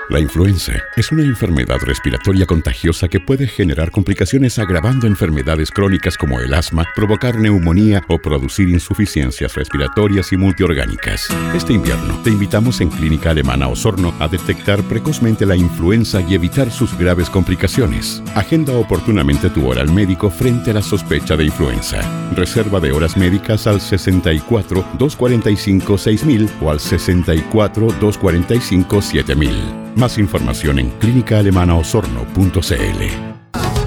La 0.08 0.20
influenza 0.20 0.72
es 0.94 1.10
una 1.10 1.24
enfermedad 1.24 1.78
respiratoria 1.80 2.46
contagiosa 2.46 3.08
que 3.08 3.18
puede 3.18 3.48
generar 3.48 3.90
complicaciones 3.90 4.56
agravando 4.60 5.08
enfermedades 5.08 5.72
crónicas 5.72 6.16
como 6.16 6.38
el 6.38 6.54
asma, 6.54 6.86
provocar 6.94 7.36
neumonía 7.40 8.04
o 8.08 8.18
producir 8.18 8.68
insuficiencias 8.68 9.56
respiratorias 9.56 10.32
y 10.32 10.36
multiorgánicas. 10.36 11.26
Este 11.56 11.72
invierno 11.72 12.20
te 12.22 12.30
invitamos 12.30 12.80
en 12.80 12.90
Clínica 12.90 13.30
Alemana 13.30 13.66
Osorno 13.66 14.14
a 14.20 14.28
detectar 14.28 14.80
precozmente 14.84 15.44
la 15.44 15.56
influenza 15.56 16.20
y 16.20 16.36
evitar 16.36 16.70
sus 16.70 16.96
graves 16.96 17.28
complicaciones. 17.28 18.22
Agenda 18.36 18.74
oportunamente 18.74 19.50
tu 19.50 19.66
hora 19.66 19.82
al 19.82 19.90
médico 19.92 20.30
frente 20.30 20.70
a 20.70 20.74
la 20.74 20.82
sospecha 20.82 21.36
de 21.36 21.46
influenza. 21.46 22.00
Reserva 22.32 22.78
de 22.78 22.92
horas 22.92 23.16
médicas 23.16 23.66
al 23.66 23.80
64 23.80 24.84
245 24.98 25.98
6000 25.98 26.50
o 26.60 26.70
al 26.70 26.78
64 26.78 27.86
245 28.00 29.02
7000. 29.02 29.86
Más 29.96 30.18
información 30.18 30.78
en 30.78 30.90
clínicaalemanaosorno.cl. 30.90 33.85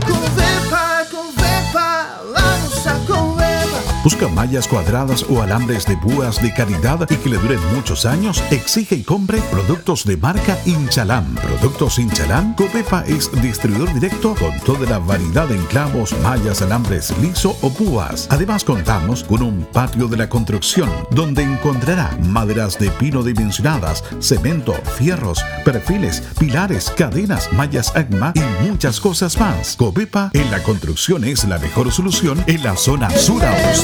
Busca 4.04 4.30
mallas 4.30 4.68
cuadradas 4.68 5.26
o 5.30 5.41
alambres 5.41 5.86
de 5.86 5.97
púas 5.97 6.41
de 6.41 6.54
calidad 6.54 7.06
y 7.10 7.16
que 7.16 7.30
le 7.30 7.38
duren 7.38 7.60
muchos 7.76 8.06
años. 8.06 8.41
Exige 8.50 8.95
y 8.95 9.04
compre 9.04 9.39
productos 9.52 10.06
de 10.06 10.16
marca 10.16 10.58
Inchalam. 10.66 11.36
Productos 11.36 12.00
Inchalam. 12.00 12.56
Copepa 12.56 13.04
es 13.06 13.30
distribuidor 13.41 13.93
directo 13.93 14.36
con 14.36 14.58
toda 14.62 14.89
la 14.89 15.00
variedad 15.00 15.52
en 15.52 15.62
clavos, 15.66 16.16
mallas, 16.24 16.62
alambres 16.62 17.14
liso 17.22 17.58
o 17.62 17.70
púas. 17.70 18.28
Además 18.32 18.64
contamos 18.64 19.24
con 19.24 19.41
un 19.41 19.68
patio 19.74 20.08
de 20.08 20.16
la 20.16 20.30
construcción 20.30 20.89
donde 21.12 21.43
encontrará 21.43 22.18
maderas 22.24 22.80
de 22.80 22.89
pino 22.91 23.22
dimensionadas, 23.22 24.04
cemento, 24.20 24.74
fierros, 24.97 25.43
perfiles, 25.66 26.24
pilares, 26.39 26.89
cadenas, 26.95 27.52
mallas 27.52 27.93
AGMA 27.95 28.32
y 28.36 28.66
muchas 28.70 29.00
cosas 29.02 29.38
más. 29.38 29.76
Copepa 29.76 30.32
en 30.34 30.50
la 30.52 30.64
construcción 30.64 31.26
es 31.26 31.43
la 31.43 31.58
mejor 31.60 31.91
solución 31.91 32.41
en 32.47 32.64
la 32.64 32.78
zona 32.78 33.10
sur. 33.10 33.39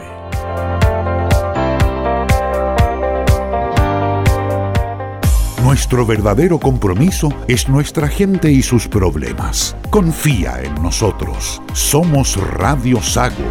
Nuestro 5.62 6.06
verdadero 6.06 6.60
compromiso 6.60 7.30
es 7.48 7.68
nuestra 7.68 8.06
gente 8.06 8.52
y 8.52 8.62
sus 8.62 8.86
problemas. 8.86 9.74
Confía 9.90 10.62
en 10.62 10.80
nosotros. 10.80 11.60
Somos 11.72 12.36
Radio 12.36 13.02
Sago. 13.02 13.42